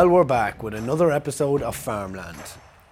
Well, 0.00 0.08
we're 0.08 0.24
back 0.24 0.62
with 0.62 0.72
another 0.72 1.10
episode 1.10 1.60
of 1.60 1.76
Farmland. 1.76 2.40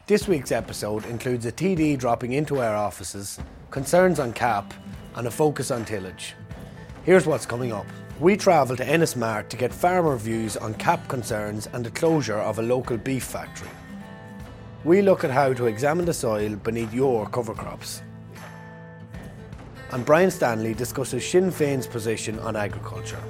This 0.07 0.29
week's 0.29 0.53
episode 0.53 1.07
includes 1.07 1.47
a 1.47 1.53
TD 1.53 1.97
dropping 1.97 2.35
into 2.35 2.61
our 2.61 2.77
offices, 2.77 3.39
concerns 3.71 4.21
on 4.21 4.35
CAP, 4.35 4.75
and 5.15 5.27
a 5.27 5.31
focus 5.31 5.71
on 5.71 5.87
tillage. 5.87 6.35
Here's 7.05 7.27
what's 7.27 7.47
coming 7.47 7.73
up. 7.73 7.87
We 8.21 8.37
travel 8.37 8.77
to 8.77 8.87
Ennis 8.87 9.17
Mart 9.17 9.49
to 9.49 9.57
get 9.57 9.73
farmer 9.73 10.19
views 10.19 10.59
on 10.59 10.75
CAP 10.75 11.09
concerns 11.09 11.67
and 11.73 11.83
the 11.83 11.91
closure 11.93 12.37
of 12.37 12.59
a 12.59 12.63
local 12.63 12.99
beef 12.99 13.25
factory. 13.25 13.71
We 14.85 15.01
look 15.01 15.25
at 15.25 15.31
how 15.31 15.55
to 15.55 15.65
examine 15.65 16.05
the 16.05 16.13
soil 16.13 16.57
beneath 16.57 16.93
your 16.93 17.27
cover 17.31 17.55
crops. 17.55 18.03
And 19.93 20.05
Brian 20.05 20.31
Stanley 20.31 20.75
discusses 20.75 21.27
Sinn 21.27 21.51
Féin's 21.51 21.87
position 21.87 22.39
on 22.41 22.55
agriculture. 22.55 23.23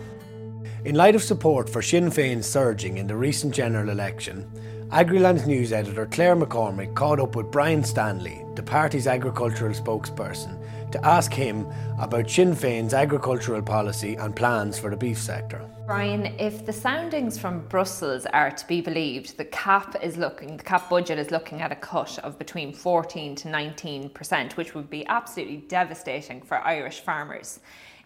In 0.89 0.94
light 0.94 1.14
of 1.14 1.22
support 1.22 1.69
for 1.69 1.83
Sinn 1.83 2.06
Féin 2.06 2.42
surging 2.42 2.97
in 2.97 3.06
the 3.06 3.14
recent 3.14 3.55
general 3.55 3.91
election, 3.91 4.50
Agriland's 4.89 5.47
news 5.47 5.70
editor 5.70 6.06
Claire 6.06 6.34
McCormack 6.34 6.94
caught 6.94 7.20
up 7.20 7.36
with 7.36 7.50
Brian 7.50 7.84
Stanley, 7.84 8.42
the 8.55 8.62
party's 8.62 9.06
agricultural 9.06 9.75
spokesperson, 9.75 10.59
to 10.91 11.06
ask 11.06 11.31
him 11.31 11.66
about 11.98 12.31
Sinn 12.31 12.55
Féin's 12.55 12.94
agricultural 12.94 13.61
policy 13.61 14.14
and 14.14 14.34
plans 14.34 14.78
for 14.78 14.89
the 14.89 14.97
beef 14.97 15.19
sector. 15.19 15.62
Brian, 15.86 16.25
if 16.39 16.64
the 16.64 16.72
soundings 16.72 17.36
from 17.36 17.69
Brussels 17.69 18.25
are 18.25 18.50
to 18.50 18.66
be 18.66 18.81
believed, 18.81 19.36
the 19.36 19.44
cap 19.44 19.94
is 20.03 20.16
looking 20.16 20.56
the 20.56 20.64
cap 20.64 20.89
budget 20.89 21.19
is 21.19 21.31
looking 21.31 21.61
at 21.61 21.70
a 21.70 21.77
cut 21.77 22.19
of 22.20 22.39
between 22.39 22.72
14 22.72 23.34
to 23.34 23.48
19 23.48 24.09
percent, 24.09 24.56
which 24.56 24.75
would 24.75 24.89
be 24.89 25.06
absolutely 25.09 25.59
devastating 25.69 26.41
for 26.41 26.56
Irish 26.66 27.00
farmers. 27.00 27.61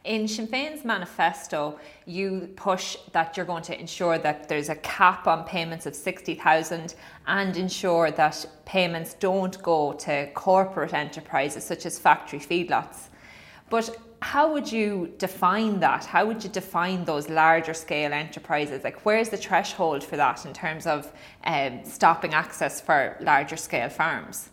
In 0.04 0.26
Sinn 0.26 0.48
Féin's 0.48 0.84
manifesto, 0.84 1.78
you 2.06 2.48
push 2.56 2.96
that 3.12 3.36
you're 3.36 3.46
going 3.46 3.62
to 3.62 3.78
ensure 3.78 4.18
that 4.18 4.48
there's 4.48 4.68
a 4.68 4.74
cap 4.76 5.28
on 5.28 5.44
payments 5.44 5.86
of 5.86 5.94
60,000 5.94 6.96
and 7.28 7.56
ensure 7.56 8.10
that 8.10 8.44
payments 8.64 9.14
don't 9.14 9.62
go 9.62 9.92
to 9.92 10.28
corporate 10.34 10.92
enterprises 10.92 11.62
such 11.62 11.86
as 11.86 12.00
factory 12.00 12.40
feedlots. 12.40 13.10
But 13.70 13.96
how 14.22 14.52
would 14.52 14.70
you 14.70 15.14
define 15.18 15.78
that? 15.80 16.04
How 16.04 16.26
would 16.26 16.42
you 16.42 16.50
define 16.50 17.04
those 17.04 17.28
larger 17.28 17.74
scale 17.74 18.12
enterprises? 18.12 18.82
Like, 18.82 19.06
where's 19.06 19.28
the 19.28 19.36
threshold 19.36 20.02
for 20.02 20.16
that 20.16 20.44
in 20.44 20.52
terms 20.52 20.86
of 20.86 21.12
um, 21.44 21.84
stopping 21.84 22.34
access 22.34 22.80
for 22.80 23.16
larger 23.20 23.56
scale 23.56 23.88
farms? 23.88 24.50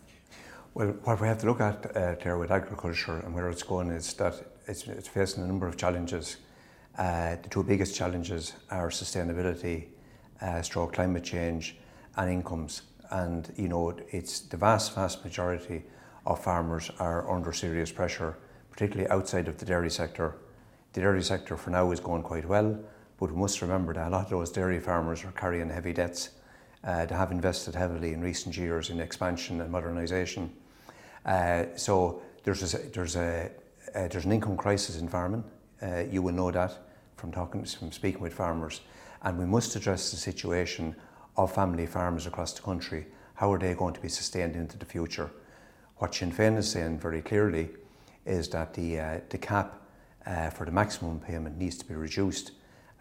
Well, 0.74 0.88
what 1.02 1.20
we 1.20 1.26
have 1.26 1.40
to 1.40 1.46
look 1.46 1.60
at 1.60 1.96
uh, 1.96 2.14
there 2.22 2.38
with 2.38 2.52
agriculture 2.52 3.18
and 3.18 3.34
where 3.34 3.48
it's 3.50 3.64
going 3.64 3.90
is 3.90 4.14
that 4.14 4.34
it's, 4.70 4.86
it's 4.86 5.08
facing 5.08 5.42
a 5.42 5.46
number 5.46 5.66
of 5.66 5.76
challenges. 5.76 6.36
Uh, 6.96 7.36
the 7.42 7.48
two 7.48 7.62
biggest 7.62 7.94
challenges 7.94 8.54
are 8.70 8.88
sustainability, 8.88 9.86
uh, 10.40 10.62
stroke 10.62 10.92
climate 10.94 11.24
change, 11.24 11.76
and 12.16 12.30
incomes. 12.30 12.82
And 13.10 13.52
you 13.56 13.68
know, 13.68 13.96
it's 14.10 14.40
the 14.40 14.56
vast, 14.56 14.94
vast 14.94 15.24
majority 15.24 15.82
of 16.24 16.42
farmers 16.42 16.90
are 17.00 17.28
under 17.30 17.52
serious 17.52 17.90
pressure, 17.90 18.38
particularly 18.70 19.10
outside 19.10 19.48
of 19.48 19.58
the 19.58 19.66
dairy 19.66 19.90
sector. 19.90 20.36
The 20.92 21.00
dairy 21.00 21.22
sector 21.22 21.56
for 21.56 21.70
now 21.70 21.90
is 21.90 22.00
going 22.00 22.22
quite 22.22 22.46
well, 22.46 22.78
but 23.18 23.30
we 23.30 23.36
must 23.36 23.62
remember 23.62 23.92
that 23.94 24.08
a 24.08 24.10
lot 24.10 24.24
of 24.24 24.30
those 24.30 24.50
dairy 24.50 24.80
farmers 24.80 25.24
are 25.24 25.32
carrying 25.32 25.68
heavy 25.68 25.92
debts. 25.92 26.30
Uh, 26.82 27.06
they 27.06 27.14
have 27.14 27.30
invested 27.30 27.74
heavily 27.74 28.12
in 28.12 28.20
recent 28.20 28.56
years 28.56 28.90
in 28.90 29.00
expansion 29.00 29.60
and 29.60 29.72
modernisation. 29.72 30.48
Uh, 31.26 31.64
so 31.76 32.22
there's 32.44 32.74
a, 32.74 32.78
there's 32.78 33.16
a, 33.16 33.50
uh, 33.94 34.08
there's 34.08 34.24
an 34.24 34.32
income 34.32 34.56
crisis 34.56 34.98
in 34.98 35.08
farming. 35.08 35.44
Uh, 35.82 36.04
you 36.10 36.22
will 36.22 36.34
know 36.34 36.50
that 36.50 36.76
from 37.16 37.32
talking, 37.32 37.64
from 37.64 37.92
speaking 37.92 38.20
with 38.20 38.34
farmers, 38.34 38.80
and 39.22 39.38
we 39.38 39.44
must 39.44 39.76
address 39.76 40.10
the 40.10 40.16
situation 40.16 40.94
of 41.36 41.52
family 41.54 41.86
farmers 41.86 42.26
across 42.26 42.52
the 42.52 42.62
country. 42.62 43.06
How 43.34 43.52
are 43.52 43.58
they 43.58 43.74
going 43.74 43.94
to 43.94 44.00
be 44.00 44.08
sustained 44.08 44.56
into 44.56 44.78
the 44.78 44.84
future? 44.84 45.30
What 45.96 46.14
Sinn 46.14 46.32
Féin 46.32 46.56
is 46.58 46.70
saying 46.70 46.98
very 46.98 47.22
clearly 47.22 47.70
is 48.26 48.48
that 48.50 48.74
the 48.74 48.98
uh, 48.98 49.20
the 49.28 49.38
cap 49.38 49.80
uh, 50.26 50.50
for 50.50 50.64
the 50.64 50.72
maximum 50.72 51.20
payment 51.20 51.58
needs 51.58 51.76
to 51.78 51.84
be 51.84 51.94
reduced. 51.94 52.52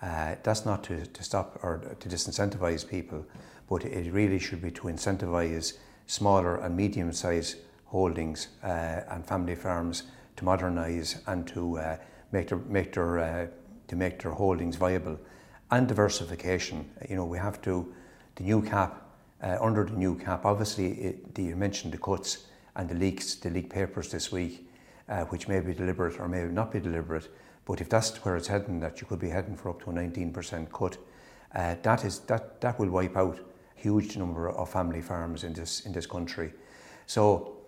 Uh, 0.02 0.36
that's 0.44 0.66
not 0.66 0.84
to, 0.86 1.06
to 1.06 1.24
stop 1.24 1.60
or 1.62 1.96
to 2.00 2.10
disincentivise 2.10 2.88
people, 2.88 3.26
but 3.70 3.84
it 3.84 4.12
really 4.14 4.40
should 4.40 4.62
be 4.62 4.72
to 4.72 4.84
incentivise 4.84 5.78
smaller 6.08 6.56
and 6.56 6.76
medium-sized 6.76 7.58
holdings 7.86 8.48
uh, 8.64 9.02
and 9.10 9.26
family 9.26 9.56
farms 9.56 10.04
to 10.40 10.46
modernise 10.46 11.22
and 11.28 11.46
to 11.48 11.78
uh, 11.78 11.98
make 12.32 12.48
their 12.48 12.58
make 12.58 12.94
their 12.94 13.20
uh, 13.20 13.48
to 13.88 13.96
make 13.96 14.20
their 14.22 14.32
holdings 14.32 14.76
viable, 14.76 15.20
and 15.72 15.88
diversification. 15.88 16.90
You 17.10 17.18
know, 17.18 17.26
we 17.26 17.38
have 17.38 17.62
to 17.64 17.94
the 18.36 18.44
new 18.44 18.62
cap 18.62 19.02
uh, 19.44 19.58
under 19.62 19.84
the 19.84 19.98
new 19.98 20.16
cap. 20.16 20.46
Obviously, 20.46 20.92
it, 20.92 21.36
the, 21.36 21.44
you 21.44 21.56
mentioned 21.56 21.94
the 21.94 21.98
cuts 21.98 22.48
and 22.76 22.90
the 22.90 22.96
leaks, 22.96 23.36
the 23.36 23.50
leak 23.50 23.70
papers 23.70 24.10
this 24.10 24.32
week, 24.32 24.70
uh, 25.10 25.26
which 25.26 25.48
may 25.48 25.60
be 25.60 25.74
deliberate 25.74 26.20
or 26.20 26.28
may 26.28 26.44
not 26.44 26.72
be 26.72 26.80
deliberate. 26.80 27.30
But 27.66 27.82
if 27.82 27.90
that's 27.90 28.16
where 28.24 28.38
it's 28.38 28.48
heading, 28.48 28.80
that 28.80 29.02
you 29.02 29.08
could 29.08 29.20
be 29.20 29.30
heading 29.30 29.56
for 29.56 29.70
up 29.70 29.84
to 29.84 29.92
a 29.92 29.94
19% 29.94 30.72
cut, 30.72 30.98
uh, 31.54 31.76
that 31.84 32.06
is 32.06 32.20
that 32.20 32.62
that 32.62 32.80
will 32.80 32.90
wipe 32.90 33.18
out 33.18 33.40
a 33.40 33.82
huge 33.82 34.16
number 34.16 34.50
of 34.50 34.70
family 34.70 35.02
farms 35.02 35.44
in 35.44 35.54
this 35.54 35.82
in 35.86 35.92
this 35.92 36.06
country. 36.06 36.54
So 37.08 37.59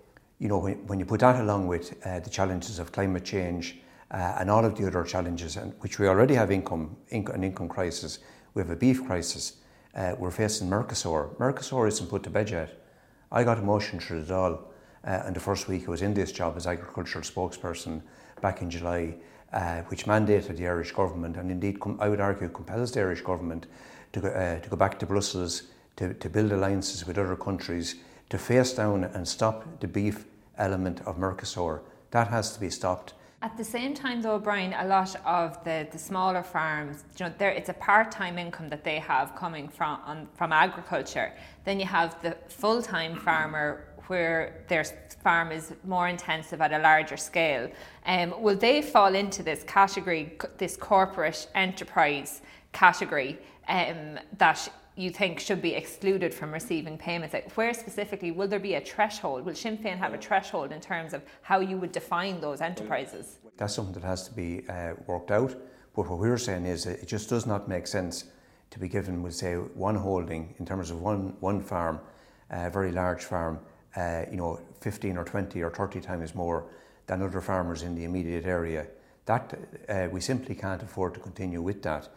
you 0.42 0.48
know, 0.48 0.58
when, 0.58 0.88
when 0.88 1.00
you 1.00 1.06
put 1.06 1.20
that 1.20 1.40
along 1.40 1.68
with 1.68 1.96
uh, 2.04 2.20
the 2.20 2.30
challenges 2.30 2.80
of 2.80 2.92
climate 2.92 3.24
change 3.24 3.78
uh, 4.10 4.38
and 4.40 4.50
all 4.50 4.66
of 4.66 4.76
the 4.76 4.88
other 4.88 5.04
challenges, 5.04 5.56
and 5.56 5.72
which 5.82 6.00
we 6.00 6.08
already 6.08 6.34
have 6.34 6.50
income, 6.50 6.98
income 7.12 7.36
an 7.36 7.44
income 7.44 7.70
crisis, 7.70 8.18
we 8.56 8.62
have 8.64 8.72
a 8.72 8.76
beef 8.76 9.06
crisis. 9.06 9.58
Uh, 9.94 10.16
we're 10.18 10.32
facing 10.32 10.68
Mercosur. 10.68 11.38
Mercosur 11.38 11.88
isn't 11.88 12.10
put 12.10 12.24
to 12.24 12.32
bed 12.32 12.50
yet. 12.50 12.84
I 13.32 13.44
got 13.44 13.60
emotion 13.60 14.00
through 14.00 14.22
it 14.22 14.32
all. 14.32 14.72
And 15.04 15.36
the 15.36 15.40
first 15.40 15.68
week 15.68 15.88
I 15.88 15.92
was 15.92 16.02
in 16.02 16.14
this 16.16 16.32
job 16.32 16.58
as 16.58 16.66
agricultural 16.66 17.24
spokesperson 17.24 18.02
back 18.42 18.64
in 18.64 18.70
July, 18.72 19.16
uh, 19.54 19.82
which 19.84 20.06
mandated 20.06 20.58
the 20.58 20.68
Irish 20.68 20.92
government, 20.92 21.38
and 21.38 21.52
indeed 21.52 21.80
com- 21.80 22.00
I 22.00 22.10
would 22.10 22.20
argue 22.20 22.50
compels 22.50 22.92
the 22.92 23.02
Irish 23.02 23.22
government 23.22 23.68
to 24.14 24.22
go, 24.22 24.28
uh, 24.30 24.60
to 24.60 24.70
go 24.70 24.76
back 24.76 24.98
to 25.00 25.06
Brussels 25.06 25.64
to, 25.98 26.16
to 26.16 26.30
build 26.30 26.52
alliances 26.52 27.06
with 27.06 27.20
other 27.20 27.36
countries 27.36 27.96
to 28.32 28.38
face 28.38 28.74
down 28.74 29.04
and 29.04 29.28
stop 29.28 29.80
the 29.82 29.88
beef 29.88 30.26
element 30.58 31.02
of 31.06 31.18
Mercosur. 31.18 31.82
That 32.12 32.28
has 32.28 32.54
to 32.54 32.60
be 32.60 32.70
stopped. 32.70 33.14
At 33.44 33.58
the 33.58 33.64
same 33.64 33.96
time, 33.96 34.22
though, 34.22 34.38
Brian, 34.38 34.74
a 34.74 34.86
lot 34.86 35.16
of 35.26 35.64
the, 35.64 35.88
the 35.92 35.98
smaller 35.98 36.44
farms, 36.44 37.04
you 37.18 37.26
know, 37.26 37.34
there 37.40 37.50
it's 37.50 37.70
a 37.70 37.74
part-time 37.74 38.38
income 38.38 38.70
that 38.70 38.84
they 38.84 39.00
have 39.00 39.36
coming 39.36 39.68
from 39.68 40.00
on, 40.06 40.28
from 40.36 40.54
agriculture. 40.54 41.34
Then 41.66 41.80
you 41.80 41.88
have 41.88 42.22
the 42.22 42.38
full-time 42.50 43.16
farmer 43.16 43.88
where 44.08 44.64
their 44.68 44.84
farm 45.24 45.52
is 45.52 45.74
more 45.86 46.08
intensive 46.08 46.62
at 46.62 46.72
a 46.72 46.80
larger 46.80 47.18
scale. 47.18 47.72
Um, 48.06 48.40
will 48.40 48.58
they 48.58 48.82
fall 48.82 49.16
into 49.16 49.42
this 49.42 49.64
category, 49.64 50.38
this 50.60 50.78
corporate 50.78 51.48
enterprise 51.56 52.42
category 52.74 53.40
um, 53.68 54.20
that 54.38 54.70
you 55.02 55.10
think 55.10 55.40
should 55.40 55.62
be 55.62 55.74
excluded 55.74 56.34
from 56.34 56.54
receiving 56.54 56.98
payments? 56.98 57.34
Like 57.34 57.52
where 57.54 57.74
specifically 57.74 58.32
will 58.32 58.48
there 58.48 58.60
be 58.60 58.76
a 58.76 58.82
threshold? 58.82 59.46
Will 59.46 59.56
Sinn 59.56 59.78
Féin 59.78 59.98
have 59.98 60.14
a 60.14 60.18
threshold 60.18 60.72
in 60.72 60.80
terms 60.80 61.14
of 61.14 61.24
how 61.42 61.60
you 61.60 61.78
would 61.78 61.92
define 61.92 62.40
those 62.40 62.62
enterprises? 62.62 63.40
That's 63.58 63.74
something 63.74 63.94
that 63.96 64.04
has 64.04 64.28
to 64.28 64.34
be 64.34 64.64
uh, 64.70 64.94
worked 65.08 65.32
out. 65.32 65.56
But 65.96 66.10
what 66.10 66.20
we're 66.20 66.38
saying 66.38 66.66
is 66.66 66.86
it 66.86 67.08
just 67.08 67.30
does 67.30 67.46
not 67.46 67.68
make 67.68 67.88
sense 67.88 68.26
to 68.70 68.80
be 68.80 68.88
given, 68.88 69.22
we'll 69.22 69.32
say, 69.32 69.56
one 69.56 69.96
holding 69.96 70.56
in 70.60 70.66
terms 70.66 70.92
of 70.92 71.02
one 71.02 71.36
one 71.42 71.62
farm, 71.62 72.00
a 72.50 72.70
very 72.70 72.92
large 72.92 73.24
farm, 73.24 73.60
uh, 73.98 74.24
you 74.32 74.38
know, 74.38 74.60
15 74.80 75.18
or 75.18 75.26
20 75.26 75.62
or 75.62 75.70
30 75.70 76.00
times 76.00 76.34
more 76.34 76.66
than 77.08 77.22
other 77.22 77.42
farmers 77.42 77.84
in 77.84 77.96
the 77.96 78.06
immediate 78.06 78.46
area. 78.46 78.88
That 79.26 79.60
uh, 79.90 80.08
we 80.12 80.22
simply 80.22 80.56
can't 80.56 80.82
afford 80.82 81.14
to 81.16 81.20
continue 81.20 81.62
with 81.62 81.82
that. 81.84 82.08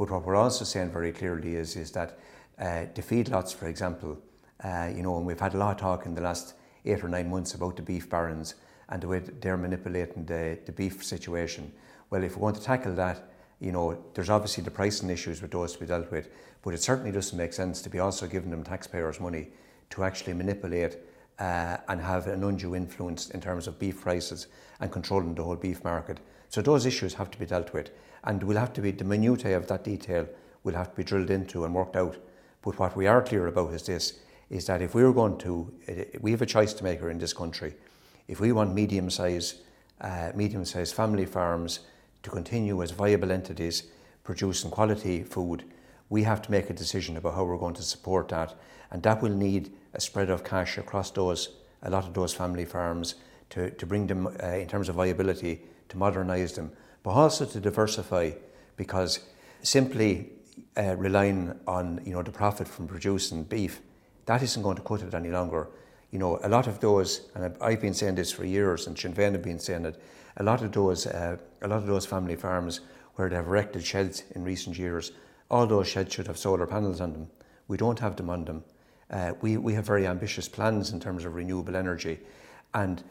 But 0.00 0.10
what 0.10 0.24
we're 0.24 0.34
also 0.34 0.64
saying 0.64 0.92
very 0.92 1.12
clearly 1.12 1.56
is, 1.56 1.76
is 1.76 1.90
that 1.90 2.18
uh, 2.58 2.86
the 2.94 3.02
feedlots, 3.02 3.54
for 3.54 3.68
example, 3.68 4.16
uh, 4.64 4.88
you 4.96 5.02
know, 5.02 5.18
and 5.18 5.26
we've 5.26 5.38
had 5.38 5.52
a 5.52 5.58
lot 5.58 5.72
of 5.72 5.76
talk 5.76 6.06
in 6.06 6.14
the 6.14 6.22
last 6.22 6.54
eight 6.86 7.04
or 7.04 7.08
nine 7.10 7.28
months 7.28 7.52
about 7.52 7.76
the 7.76 7.82
beef 7.82 8.08
barons 8.08 8.54
and 8.88 9.02
the 9.02 9.08
way 9.08 9.18
they're 9.18 9.58
manipulating 9.58 10.24
the, 10.24 10.58
the 10.64 10.72
beef 10.72 11.04
situation. 11.04 11.70
Well, 12.08 12.24
if 12.24 12.34
we 12.34 12.40
want 12.40 12.56
to 12.56 12.62
tackle 12.62 12.94
that, 12.94 13.30
you 13.60 13.72
know, 13.72 14.02
there's 14.14 14.30
obviously 14.30 14.64
the 14.64 14.70
pricing 14.70 15.10
issues 15.10 15.42
with 15.42 15.50
those 15.50 15.74
to 15.74 15.80
be 15.80 15.84
dealt 15.84 16.10
with, 16.10 16.30
but 16.62 16.72
it 16.72 16.82
certainly 16.82 17.12
doesn't 17.12 17.36
make 17.36 17.52
sense 17.52 17.82
to 17.82 17.90
be 17.90 17.98
also 17.98 18.26
giving 18.26 18.50
them 18.50 18.64
taxpayers' 18.64 19.20
money 19.20 19.48
to 19.90 20.02
actually 20.02 20.32
manipulate 20.32 20.96
uh, 21.40 21.78
and 21.88 22.00
have 22.00 22.26
an 22.26 22.44
undue 22.44 22.76
influence 22.76 23.30
in 23.30 23.40
terms 23.40 23.66
of 23.66 23.78
beef 23.78 24.02
prices 24.02 24.46
and 24.78 24.92
controlling 24.92 25.34
the 25.34 25.42
whole 25.42 25.56
beef 25.56 25.82
market. 25.82 26.20
So 26.48 26.62
those 26.62 26.86
issues 26.86 27.14
have 27.14 27.30
to 27.30 27.38
be 27.38 27.46
dealt 27.46 27.72
with 27.72 27.90
and 28.24 28.42
will 28.42 28.56
have 28.56 28.72
to 28.74 28.82
be 28.82 28.90
the 28.90 29.04
minutiae 29.04 29.56
of 29.56 29.66
that 29.68 29.84
detail 29.84 30.28
will 30.62 30.74
have 30.74 30.90
to 30.90 30.96
be 30.96 31.04
drilled 31.04 31.30
into 31.30 31.64
and 31.64 31.74
worked 31.74 31.96
out. 31.96 32.16
But 32.62 32.78
what 32.78 32.96
we 32.96 33.06
are 33.06 33.22
clear 33.22 33.46
about 33.46 33.72
is 33.72 33.84
this: 33.84 34.20
is 34.50 34.66
that 34.66 34.82
if 34.82 34.94
we're 34.94 35.12
going 35.12 35.38
to, 35.38 35.72
we 36.20 36.32
have 36.32 36.42
a 36.42 36.46
choice 36.46 36.74
to 36.74 36.84
make 36.84 36.98
here 36.98 37.10
in 37.10 37.18
this 37.18 37.32
country. 37.32 37.74
If 38.28 38.40
we 38.40 38.52
want 38.52 38.74
medium-sized, 38.74 39.60
uh, 40.00 40.32
medium-sized 40.34 40.94
family 40.94 41.24
farms 41.24 41.80
to 42.22 42.30
continue 42.30 42.82
as 42.82 42.90
viable 42.90 43.32
entities 43.32 43.84
producing 44.24 44.70
quality 44.70 45.22
food, 45.22 45.64
we 46.10 46.24
have 46.24 46.42
to 46.42 46.50
make 46.50 46.68
a 46.68 46.74
decision 46.74 47.16
about 47.16 47.34
how 47.34 47.44
we're 47.44 47.56
going 47.56 47.74
to 47.74 47.82
support 47.82 48.28
that. 48.28 48.54
And 48.90 49.02
that 49.04 49.22
will 49.22 49.34
need 49.34 49.72
a 49.94 50.00
spread 50.00 50.30
of 50.30 50.44
cash 50.44 50.78
across 50.78 51.10
those, 51.10 51.56
a 51.82 51.90
lot 51.90 52.06
of 52.06 52.14
those 52.14 52.34
family 52.34 52.64
farms 52.64 53.16
to, 53.50 53.70
to 53.70 53.86
bring 53.86 54.06
them, 54.06 54.26
uh, 54.26 54.46
in 54.46 54.68
terms 54.68 54.88
of 54.88 54.94
viability, 54.94 55.60
to 55.88 55.96
modernise 55.96 56.52
them, 56.54 56.70
but 57.02 57.10
also 57.10 57.44
to 57.44 57.60
diversify 57.60 58.30
because 58.76 59.20
simply 59.62 60.30
uh, 60.76 60.94
relying 60.96 61.58
on 61.66 62.00
you 62.04 62.12
know, 62.12 62.22
the 62.22 62.30
profit 62.30 62.68
from 62.68 62.86
producing 62.86 63.44
beef, 63.44 63.80
that 64.26 64.42
isn't 64.42 64.62
going 64.62 64.76
to 64.76 64.82
cut 64.82 65.02
it 65.02 65.14
any 65.14 65.30
longer. 65.30 65.68
You 66.10 66.18
know, 66.18 66.38
a 66.42 66.48
lot 66.48 66.66
of 66.66 66.80
those, 66.80 67.28
and 67.34 67.56
I've 67.60 67.80
been 67.80 67.94
saying 67.94 68.14
this 68.14 68.32
for 68.32 68.44
years, 68.44 68.86
and 68.86 68.98
Sinn 68.98 69.14
Féin 69.14 69.32
have 69.32 69.42
been 69.42 69.58
saying 69.58 69.84
it, 69.84 70.00
a 70.36 70.42
lot 70.42 70.62
of 70.62 70.72
those, 70.72 71.06
uh, 71.06 71.36
a 71.62 71.68
lot 71.68 71.78
of 71.78 71.86
those 71.86 72.06
family 72.06 72.36
farms 72.36 72.80
where 73.14 73.28
they 73.28 73.36
have 73.36 73.46
erected 73.46 73.84
sheds 73.84 74.22
in 74.34 74.44
recent 74.44 74.78
years, 74.78 75.12
all 75.50 75.66
those 75.66 75.88
sheds 75.88 76.14
should 76.14 76.26
have 76.26 76.38
solar 76.38 76.66
panels 76.66 77.00
on 77.00 77.12
them. 77.12 77.28
We 77.68 77.76
don't 77.76 77.98
have 77.98 78.16
them 78.16 78.30
on 78.30 78.44
them. 78.44 78.64
Uh, 79.10 79.32
we, 79.40 79.56
we 79.56 79.74
have 79.74 79.84
very 79.84 80.06
ambitious 80.06 80.48
plans 80.48 80.92
in 80.92 81.00
terms 81.00 81.24
of 81.24 81.34
renewable 81.34 81.76
energy. 81.76 82.18
And 82.74 83.02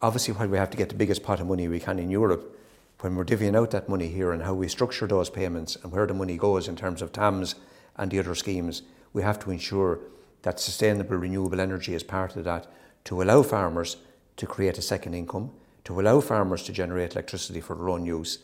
obviously, 0.00 0.34
while 0.34 0.48
we 0.48 0.56
have 0.56 0.70
to 0.70 0.76
get 0.76 0.88
the 0.88 0.94
biggest 0.94 1.22
pot 1.22 1.40
of 1.40 1.46
money 1.46 1.68
we 1.68 1.80
can 1.80 1.98
in 1.98 2.10
Europe, 2.10 2.58
when 3.00 3.16
we're 3.16 3.24
divvying 3.24 3.56
out 3.56 3.72
that 3.72 3.88
money 3.88 4.08
here 4.08 4.32
and 4.32 4.42
how 4.42 4.54
we 4.54 4.68
structure 4.68 5.06
those 5.06 5.28
payments 5.28 5.76
and 5.76 5.92
where 5.92 6.06
the 6.06 6.14
money 6.14 6.36
goes 6.36 6.68
in 6.68 6.76
terms 6.76 7.02
of 7.02 7.12
TAMS 7.12 7.56
and 7.96 8.10
the 8.10 8.18
other 8.18 8.34
schemes, 8.34 8.82
we 9.12 9.22
have 9.22 9.38
to 9.40 9.50
ensure 9.50 9.98
that 10.42 10.60
sustainable 10.60 11.16
renewable 11.16 11.60
energy 11.60 11.94
is 11.94 12.02
part 12.02 12.36
of 12.36 12.44
that 12.44 12.66
to 13.04 13.20
allow 13.20 13.42
farmers 13.42 13.96
to 14.36 14.46
create 14.46 14.78
a 14.78 14.82
second 14.82 15.14
income, 15.14 15.50
to 15.84 16.00
allow 16.00 16.20
farmers 16.20 16.62
to 16.62 16.72
generate 16.72 17.12
electricity 17.12 17.60
for 17.60 17.76
their 17.76 17.88
own 17.88 18.06
use, 18.06 18.38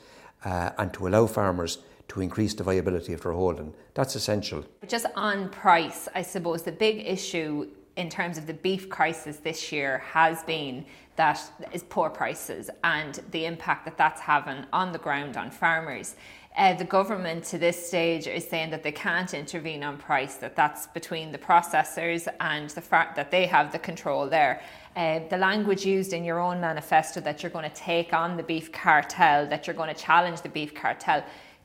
uh, 0.45 0.71
and 0.77 0.93
to 0.93 1.07
allow 1.07 1.27
farmers 1.27 1.79
to 2.09 2.21
increase 2.21 2.55
the 2.55 2.65
viability 2.65 3.13
of 3.13 3.23
their 3.23 3.33
holding. 3.33 3.75
That's 3.95 4.15
essential. 4.15 4.65
Just 4.87 5.07
on 5.15 5.51
price, 5.51 6.09
I 6.15 6.23
suppose 6.23 6.63
the 6.63 6.73
big 6.73 7.07
issue 7.07 7.69
in 7.97 8.09
terms 8.09 8.39
of 8.39 8.47
the 8.47 8.55
beef 8.55 8.89
crisis 8.89 9.39
this 9.39 9.73
year 9.73 9.99
has 9.99 10.43
been 10.45 10.87
that 11.17 11.41
is 11.73 11.83
poor 11.83 12.09
prices 12.09 12.71
and 12.85 13.21
the 13.33 13.45
impact 13.45 13.85
that 13.85 13.99
that's 13.99 14.21
having 14.21 14.65
on 14.73 14.93
the 14.93 14.99
ground 14.99 15.37
on 15.37 15.51
farmers. 15.51 16.15
Uh, 16.57 16.75
the 16.75 16.85
government 16.85 17.45
to 17.45 17.59
this 17.59 17.89
stage 17.89 18.27
is 18.27 18.49
saying 18.49 18.71
that 18.71 18.83
they 18.83 18.93
can't 18.93 19.35
intervene 19.35 19.83
on 19.83 19.97
price, 19.99 20.37
that 20.37 20.57
that's 20.57 20.87
between 20.89 21.31
the 21.31 21.39
processors 21.39 22.27
and 22.41 22.71
the 22.71 22.81
fact 22.81 23.17
that 23.17 23.31
they 23.31 23.47
have 23.47 23.71
the 23.73 23.79
control 23.79 24.29
there. 24.29 24.63
Uh, 24.97 25.21
the 25.29 25.37
language 25.37 25.85
used 25.85 26.13
in 26.13 26.25
your 26.25 26.41
own 26.41 26.61
manifesto 26.61 27.21
that 27.21 27.43
you're 27.43 27.53
going 27.53 27.69
to 27.69 27.77
take 27.77 28.13
on 28.13 28.37
the 28.37 28.43
beef 28.43 28.73
cartel, 28.73 29.47
that 29.47 29.67
you're 29.67 29.77
going 29.77 29.93
to 29.93 30.01
challenge 30.01 30.41
the 30.41 30.49
beef 30.49 30.75
cartel 30.75 31.23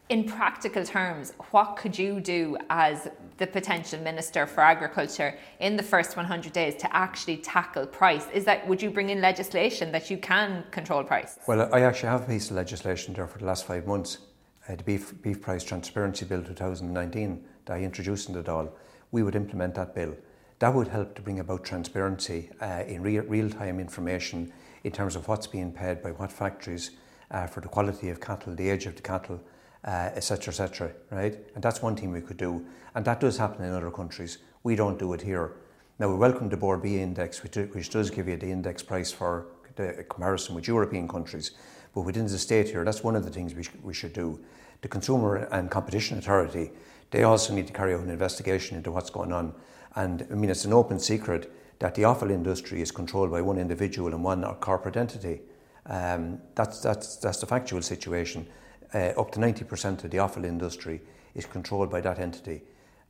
in 0.09 0.25
practical 0.25 0.83
terms, 0.83 1.33
what 1.51 1.77
could 1.77 1.97
you 1.97 2.19
do 2.19 2.57
as 2.69 3.07
the 3.37 3.47
potential 3.47 3.99
minister 4.01 4.45
for 4.45 4.61
agriculture 4.61 5.37
in 5.59 5.75
the 5.77 5.83
first 5.83 6.17
100 6.17 6.51
days 6.51 6.75
to 6.75 6.95
actually 6.95 7.37
tackle 7.37 7.85
price? 7.85 8.27
Is 8.33 8.45
that 8.45 8.67
would 8.67 8.81
you 8.81 8.91
bring 8.91 9.09
in 9.09 9.21
legislation 9.21 9.91
that 9.93 10.09
you 10.11 10.17
can 10.17 10.65
control 10.71 11.03
price? 11.03 11.39
Well, 11.47 11.69
I 11.73 11.81
actually 11.81 12.09
have 12.09 12.23
a 12.23 12.27
piece 12.27 12.49
of 12.49 12.57
legislation 12.57 13.13
there 13.13 13.27
for 13.27 13.39
the 13.39 13.45
last 13.45 13.65
five 13.65 13.87
months, 13.87 14.19
uh, 14.67 14.75
the 14.75 14.83
beef 14.83 15.13
beef 15.21 15.41
price 15.41 15.63
transparency 15.63 16.25
bill 16.25 16.43
2019 16.43 17.43
that 17.65 17.73
I 17.73 17.81
introduced 17.81 18.27
in 18.27 18.35
the 18.35 18.43
Dáil. 18.43 18.69
We 19.11 19.23
would 19.23 19.35
implement 19.35 19.75
that 19.75 19.95
bill. 19.95 20.15
That 20.59 20.73
would 20.73 20.89
help 20.89 21.15
to 21.15 21.21
bring 21.21 21.39
about 21.39 21.63
transparency 21.63 22.49
uh, 22.61 22.83
in 22.87 23.01
real, 23.01 23.23
real-time 23.23 23.79
information 23.79 24.51
in 24.83 24.91
terms 24.91 25.15
of 25.15 25.27
what's 25.27 25.47
being 25.47 25.71
paid 25.71 26.03
by 26.03 26.11
what 26.11 26.31
factories 26.31 26.91
uh, 27.31 27.47
for 27.47 27.61
the 27.61 27.67
quality 27.67 28.09
of 28.09 28.19
cattle, 28.19 28.53
the 28.53 28.69
age 28.69 28.85
of 28.85 28.95
the 28.95 29.01
cattle 29.01 29.41
etc., 29.85 30.45
uh, 30.45 30.49
etc. 30.49 30.91
right? 31.11 31.37
And 31.55 31.63
that's 31.63 31.81
one 31.81 31.95
thing 31.95 32.11
we 32.11 32.21
could 32.21 32.37
do. 32.37 32.65
And 32.95 33.03
that 33.05 33.19
does 33.19 33.37
happen 33.37 33.65
in 33.65 33.73
other 33.73 33.91
countries. 33.91 34.37
We 34.63 34.75
don't 34.75 34.97
do 34.97 35.13
it 35.13 35.21
here. 35.21 35.53
Now, 35.99 36.09
we 36.09 36.15
welcome 36.15 36.49
the 36.49 36.57
Bord 36.57 36.81
Bia 36.81 37.01
index, 37.01 37.43
which, 37.43 37.55
which 37.55 37.89
does 37.89 38.09
give 38.09 38.27
you 38.27 38.37
the 38.37 38.49
index 38.49 38.81
price 38.81 39.11
for 39.11 39.47
the 39.75 40.05
comparison 40.09 40.55
with 40.55 40.67
European 40.67 41.07
countries. 41.07 41.51
But 41.93 42.01
within 42.01 42.25
the 42.25 42.39
state 42.39 42.69
here, 42.69 42.83
that's 42.83 43.03
one 43.03 43.15
of 43.15 43.25
the 43.25 43.29
things 43.29 43.53
we, 43.53 43.63
sh- 43.63 43.71
we 43.83 43.93
should 43.93 44.13
do. 44.13 44.39
The 44.81 44.87
Consumer 44.87 45.47
and 45.51 45.69
Competition 45.69 46.17
Authority, 46.17 46.71
they 47.11 47.23
also 47.23 47.53
need 47.53 47.67
to 47.67 47.73
carry 47.73 47.93
out 47.93 48.01
an 48.01 48.09
investigation 48.09 48.77
into 48.77 48.91
what's 48.91 49.09
going 49.09 49.31
on. 49.31 49.53
And 49.95 50.25
I 50.31 50.35
mean, 50.35 50.49
it's 50.49 50.65
an 50.65 50.73
open 50.73 50.99
secret 50.99 51.51
that 51.79 51.95
the 51.95 52.05
offal 52.05 52.31
industry 52.31 52.81
is 52.81 52.91
controlled 52.91 53.31
by 53.31 53.41
one 53.41 53.57
individual 53.57 54.13
and 54.13 54.23
one 54.23 54.43
corporate 54.55 54.97
entity. 54.97 55.41
Um, 55.85 56.39
that's, 56.55 56.79
that's, 56.79 57.17
that's 57.17 57.39
the 57.39 57.45
factual 57.45 57.81
situation 57.81 58.47
uh, 58.93 59.13
up 59.19 59.31
to 59.31 59.39
90% 59.39 60.03
of 60.03 60.11
the 60.11 60.19
offal 60.19 60.45
industry 60.45 61.01
is 61.35 61.45
controlled 61.45 61.89
by 61.89 62.01
that 62.01 62.19
entity. 62.19 62.61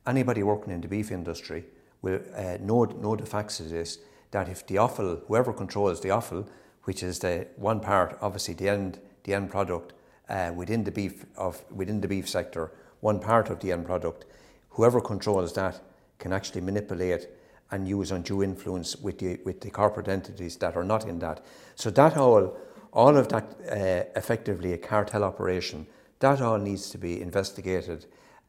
Anybody 0.06 0.42
working 0.42 0.72
in 0.72 0.80
the 0.80 0.88
beef 0.88 1.10
industry 1.10 1.64
will 2.02 2.20
uh, 2.36 2.58
know, 2.60 2.84
know 2.84 3.16
the 3.16 3.26
facts 3.26 3.60
of 3.60 3.70
this 3.70 3.98
that 4.30 4.48
if 4.48 4.66
the 4.66 4.78
offal, 4.78 5.20
whoever 5.28 5.52
controls 5.52 6.00
the 6.00 6.10
offal, 6.10 6.46
which 6.84 7.02
is 7.02 7.20
the 7.20 7.46
one 7.56 7.80
part, 7.80 8.18
obviously 8.20 8.54
the 8.54 8.68
end, 8.68 8.98
the 9.22 9.32
end 9.32 9.50
product 9.50 9.92
uh, 10.28 10.52
within 10.54 10.84
the 10.84 10.90
beef 10.90 11.24
of 11.36 11.64
within 11.70 12.00
the 12.00 12.08
beef 12.08 12.28
sector, 12.28 12.72
one 13.00 13.20
part 13.20 13.48
of 13.48 13.60
the 13.60 13.72
end 13.72 13.86
product, 13.86 14.24
whoever 14.70 15.00
controls 15.00 15.52
that 15.54 15.80
can 16.18 16.32
actually 16.32 16.60
manipulate 16.60 17.28
and 17.70 17.88
use 17.88 18.10
undue 18.10 18.42
influence 18.42 18.96
with 18.96 19.18
the 19.18 19.38
with 19.44 19.60
the 19.60 19.70
corporate 19.70 20.08
entities 20.08 20.56
that 20.56 20.76
are 20.76 20.84
not 20.84 21.06
in 21.06 21.18
that. 21.20 21.44
So 21.74 21.90
that 21.90 22.14
whole 22.14 22.56
all 22.94 23.16
of 23.16 23.28
that 23.28 23.44
uh, 23.70 24.08
effectively 24.16 24.72
a 24.72 24.78
cartel 24.78 25.24
operation, 25.24 25.86
that 26.20 26.40
all 26.40 26.58
needs 26.58 26.88
to 26.90 26.98
be 26.98 27.20
investigated 27.20 28.06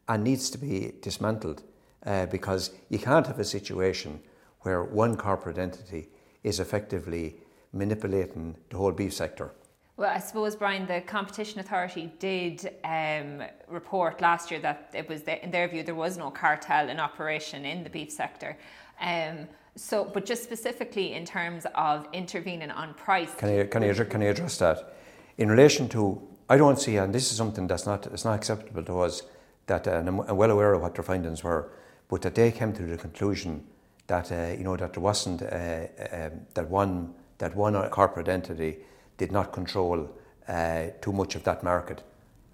and 0.08 0.22
needs 0.22 0.48
to 0.50 0.58
be 0.58 0.92
dismantled 1.02 1.62
uh, 2.06 2.26
because 2.26 2.70
you 2.88 2.98
can't 2.98 3.26
have 3.26 3.40
a 3.40 3.44
situation 3.44 4.20
where 4.60 4.84
one 4.84 5.16
corporate 5.16 5.58
entity 5.58 6.08
is 6.44 6.60
effectively 6.60 7.36
manipulating 7.72 8.56
the 8.70 8.76
whole 8.76 8.92
beef 8.92 9.12
sector. 9.12 9.50
Well, 9.96 10.10
I 10.14 10.18
suppose, 10.20 10.54
Brian, 10.54 10.86
the 10.86 11.00
Competition 11.00 11.58
Authority 11.58 12.12
did 12.18 12.70
um, 12.84 13.42
report 13.66 14.20
last 14.20 14.50
year 14.50 14.60
that 14.60 14.90
it 14.92 15.08
was, 15.08 15.22
the, 15.22 15.42
in 15.42 15.50
their 15.50 15.66
view, 15.68 15.82
there 15.82 15.94
was 15.94 16.18
no 16.18 16.30
cartel 16.30 16.90
in 16.90 17.00
operation 17.00 17.64
in 17.64 17.82
the 17.82 17.90
beef 17.90 18.12
sector. 18.12 18.58
Um, 19.00 19.48
so, 19.76 20.04
but 20.04 20.24
just 20.24 20.42
specifically 20.42 21.12
in 21.12 21.24
terms 21.24 21.66
of 21.74 22.06
intervening 22.12 22.70
on 22.70 22.94
price. 22.94 23.34
Can 23.34 23.60
I, 23.60 23.66
can 23.66 23.82
I, 23.82 23.92
can 23.92 24.22
I 24.22 24.26
address 24.26 24.58
that? 24.58 24.96
In 25.36 25.50
relation 25.50 25.88
to, 25.90 26.20
I 26.48 26.56
don't 26.56 26.78
see, 26.78 26.96
and 26.96 27.14
this 27.14 27.30
is 27.30 27.36
something 27.36 27.66
that's 27.66 27.86
not, 27.86 28.06
it's 28.06 28.24
not 28.24 28.34
acceptable 28.34 28.82
to 28.84 29.00
us, 29.00 29.22
that, 29.66 29.86
uh, 29.86 30.02
I'm 30.06 30.16
well 30.36 30.50
aware 30.50 30.72
of 30.72 30.80
what 30.80 30.94
their 30.94 31.04
findings 31.04 31.44
were, 31.44 31.68
but 32.08 32.22
that 32.22 32.34
they 32.34 32.50
came 32.52 32.72
to 32.72 32.82
the 32.84 32.96
conclusion 32.96 33.64
that, 34.06 34.32
uh, 34.32 34.56
you 34.56 34.64
know, 34.64 34.76
that 34.76 34.94
there 34.94 35.02
wasn't, 35.02 35.42
uh, 35.42 35.86
um, 36.12 36.40
that 36.54 36.70
one, 36.70 37.12
that 37.38 37.54
one 37.54 37.74
corporate 37.90 38.28
entity 38.28 38.78
did 39.18 39.32
not 39.32 39.52
control 39.52 40.08
uh, 40.48 40.86
too 41.02 41.12
much 41.12 41.34
of 41.34 41.42
that 41.44 41.62
market. 41.62 42.02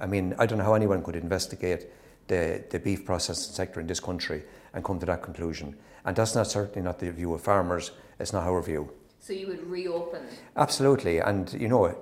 I 0.00 0.06
mean, 0.06 0.34
I 0.38 0.46
don't 0.46 0.58
know 0.58 0.64
how 0.64 0.74
anyone 0.74 1.02
could 1.02 1.14
investigate 1.14 1.86
the, 2.32 2.64
the 2.70 2.78
beef 2.78 3.04
processing 3.04 3.52
sector 3.52 3.78
in 3.78 3.86
this 3.86 4.00
country 4.00 4.42
and 4.72 4.82
come 4.82 4.98
to 4.98 5.06
that 5.06 5.22
conclusion. 5.22 5.76
And 6.06 6.16
that's 6.16 6.34
not 6.34 6.46
certainly 6.46 6.82
not 6.82 6.98
the 6.98 7.12
view 7.12 7.34
of 7.34 7.42
farmers, 7.42 7.90
it's 8.18 8.32
not 8.32 8.44
our 8.44 8.62
view. 8.62 8.90
So 9.20 9.34
you 9.34 9.48
would 9.48 9.64
reopen? 9.66 10.22
Absolutely. 10.56 11.18
And, 11.18 11.52
you 11.52 11.68
know, 11.68 11.94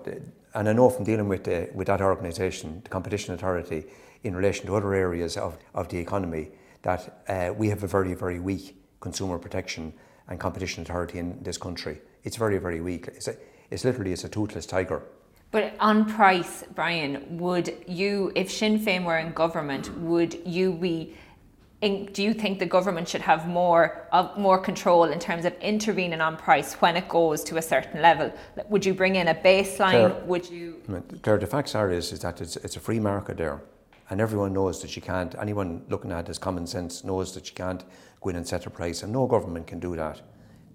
and 0.55 0.69
I 0.69 0.73
know 0.73 0.89
from 0.89 1.05
dealing 1.05 1.29
with, 1.29 1.45
the, 1.45 1.69
with 1.75 1.89
that 1.89 2.01
organisation, 2.01 2.81
the 2.85 2.91
Competition 2.91 3.35
Authority, 3.35 3.85
in 4.23 4.37
relation 4.37 4.67
to 4.67 4.77
other 4.77 4.95
areas 4.95 5.37
of, 5.37 5.59
of 5.75 5.89
the 5.89 5.99
economy, 5.99 6.51
that 6.83 7.23
uh, 7.29 7.53
we 7.57 7.69
have 7.69 7.83
a 7.83 7.89
very, 7.89 8.15
very 8.15 8.39
weak 8.39 8.77
consumer 9.01 9.39
protection 9.39 9.93
and 10.29 10.39
competition 10.39 10.83
authority 10.83 11.19
in 11.19 11.43
this 11.43 11.59
country. 11.59 12.01
It's 12.23 12.37
very, 12.37 12.59
very 12.59 12.81
weak. 12.81 13.09
It's, 13.09 13.29
a, 13.29 13.35
it's 13.71 13.85
literally 13.85 14.13
it's 14.13 14.25
a 14.25 14.29
toothless 14.29 14.67
tiger. 14.67 15.03
But 15.51 15.75
on 15.81 16.05
price, 16.05 16.65
Brian, 16.75 17.39
would 17.39 17.75
you, 17.87 18.33
if 18.37 18.51
Sinn 18.53 18.79
Féin 18.79 19.05
were 19.05 19.19
in 19.19 19.33
government, 19.33 19.93
would 19.99 20.41
you 20.47 20.73
be 20.73 21.15
in, 21.81 22.07
do 22.13 22.23
you 22.23 22.35
think 22.35 22.59
the 22.59 22.67
government 22.67 23.09
should 23.09 23.23
have 23.23 23.49
more 23.49 24.07
of 24.13 24.37
more 24.37 24.59
control 24.59 25.05
in 25.05 25.19
terms 25.19 25.47
of 25.47 25.55
intervening 25.61 26.21
on 26.21 26.37
price 26.37 26.75
when 26.75 26.95
it 26.95 27.09
goes 27.09 27.43
to 27.45 27.57
a 27.57 27.63
certain 27.63 28.03
level? 28.03 28.33
Would 28.69 28.85
you 28.85 28.93
bring 28.93 29.17
in 29.17 29.29
a 29.29 29.35
baseline? 29.35 29.91
Claire, 29.91 30.23
Would 30.27 30.51
you? 30.51 30.83
Claire, 31.23 31.39
the 31.39 31.47
facts 31.47 31.75
are 31.75 31.91
is, 31.91 32.13
is 32.13 32.21
that 32.21 32.41
it's, 32.41 32.57
it's 32.57 32.77
a 32.77 32.81
free 32.81 33.01
market 33.01 33.39
there, 33.39 33.63
and 34.11 34.21
everyone 34.21 34.53
knows 34.53 34.83
that 34.83 34.95
you 34.95 35.01
can't. 35.01 35.35
Anyone 35.41 35.83
looking 35.89 36.13
at 36.13 36.27
it 36.27 36.29
as 36.29 36.39
common 36.39 36.67
sense 36.67 37.03
knows 37.03 37.33
that 37.35 37.49
you 37.49 37.55
can't 37.55 37.83
go 38.21 38.29
in 38.29 38.37
and 38.37 38.47
set 38.47 38.67
a 38.67 38.71
price, 38.71 39.03
and 39.03 39.13
no 39.13 39.27
government 39.27 39.67
can 39.67 39.81
do 39.81 39.97
that. 39.97 40.21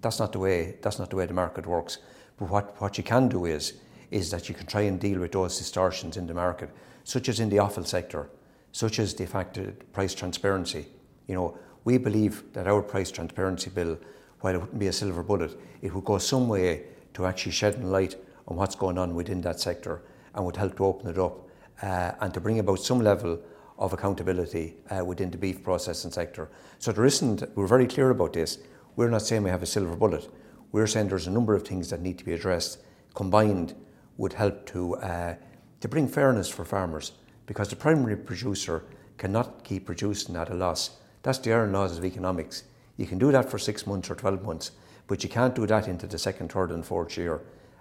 That's 0.02 0.18
not 0.18 0.32
the 0.32 0.40
way. 0.40 0.76
That's 0.82 0.98
not 0.98 1.10
the 1.10 1.16
way 1.16 1.26
the 1.26 1.34
market 1.34 1.66
works. 1.66 1.98
But 2.36 2.50
what, 2.50 2.80
what 2.80 2.98
you 2.98 3.04
can 3.04 3.28
do 3.28 3.44
is 3.44 3.74
is 4.10 4.30
that 4.30 4.48
you 4.48 4.54
can 4.54 4.66
try 4.66 4.82
and 4.82 5.00
deal 5.00 5.20
with 5.20 5.32
those 5.32 5.58
distortions 5.58 6.16
in 6.16 6.26
the 6.26 6.34
market, 6.34 6.70
such 7.04 7.28
as 7.28 7.40
in 7.40 7.48
the 7.48 7.58
offal 7.58 7.84
sector, 7.84 8.28
such 8.72 8.98
as 8.98 9.14
the 9.14 9.26
fact 9.26 9.54
that 9.54 9.92
price 9.92 10.14
transparency 10.14 10.86
you 11.26 11.34
know, 11.34 11.58
we 11.84 11.98
believe 11.98 12.52
that 12.52 12.66
our 12.66 12.82
price 12.82 13.10
transparency 13.10 13.70
bill, 13.70 13.98
while 14.40 14.54
it 14.54 14.58
wouldn't 14.58 14.78
be 14.78 14.88
a 14.88 14.92
silver 14.92 15.22
bullet, 15.22 15.58
it 15.82 15.94
would 15.94 16.04
go 16.04 16.18
some 16.18 16.48
way 16.48 16.84
to 17.14 17.26
actually 17.26 17.52
shedding 17.52 17.90
light 17.90 18.16
on 18.48 18.56
what's 18.56 18.74
going 18.74 18.98
on 18.98 19.14
within 19.14 19.40
that 19.42 19.60
sector 19.60 20.02
and 20.34 20.44
would 20.44 20.56
help 20.56 20.76
to 20.76 20.84
open 20.84 21.08
it 21.10 21.18
up 21.18 21.48
uh, 21.82 22.12
and 22.20 22.32
to 22.34 22.40
bring 22.40 22.58
about 22.58 22.78
some 22.78 23.00
level 23.00 23.40
of 23.78 23.92
accountability 23.92 24.74
uh, 24.90 25.04
within 25.04 25.30
the 25.30 25.38
beef 25.38 25.62
processing 25.62 26.10
sector. 26.10 26.48
So 26.78 26.92
there 26.92 27.04
isn't, 27.04 27.44
we're 27.56 27.66
very 27.66 27.86
clear 27.86 28.10
about 28.10 28.32
this. 28.32 28.58
We're 28.94 29.10
not 29.10 29.22
saying 29.22 29.42
we 29.42 29.50
have 29.50 29.62
a 29.62 29.66
silver 29.66 29.96
bullet. 29.96 30.30
We're 30.72 30.86
saying 30.86 31.08
there's 31.08 31.26
a 31.26 31.30
number 31.30 31.54
of 31.54 31.66
things 31.66 31.90
that 31.90 32.00
need 32.00 32.18
to 32.18 32.24
be 32.24 32.32
addressed, 32.32 32.78
combined 33.14 33.74
would 34.18 34.32
help 34.32 34.66
to, 34.66 34.96
uh, 34.96 35.34
to 35.80 35.88
bring 35.88 36.08
fairness 36.08 36.48
for 36.48 36.64
farmers 36.64 37.12
because 37.46 37.68
the 37.68 37.76
primary 37.76 38.16
producer 38.16 38.84
cannot 39.18 39.64
keep 39.64 39.86
producing 39.86 40.36
at 40.36 40.50
a 40.50 40.54
loss. 40.54 40.98
That's 41.22 41.38
the 41.38 41.52
iron 41.52 41.72
laws 41.72 41.98
of 41.98 42.04
economics. 42.04 42.64
You 42.96 43.06
can 43.06 43.18
do 43.18 43.32
that 43.32 43.50
for 43.50 43.58
six 43.58 43.86
months 43.86 44.10
or 44.10 44.14
12 44.14 44.42
months, 44.42 44.72
but 45.06 45.22
you 45.22 45.28
can't 45.28 45.54
do 45.54 45.66
that 45.66 45.88
into 45.88 46.06
the 46.06 46.18
second, 46.18 46.52
third, 46.52 46.70
and 46.70 46.84
fourth 46.84 47.16
year. 47.16 47.40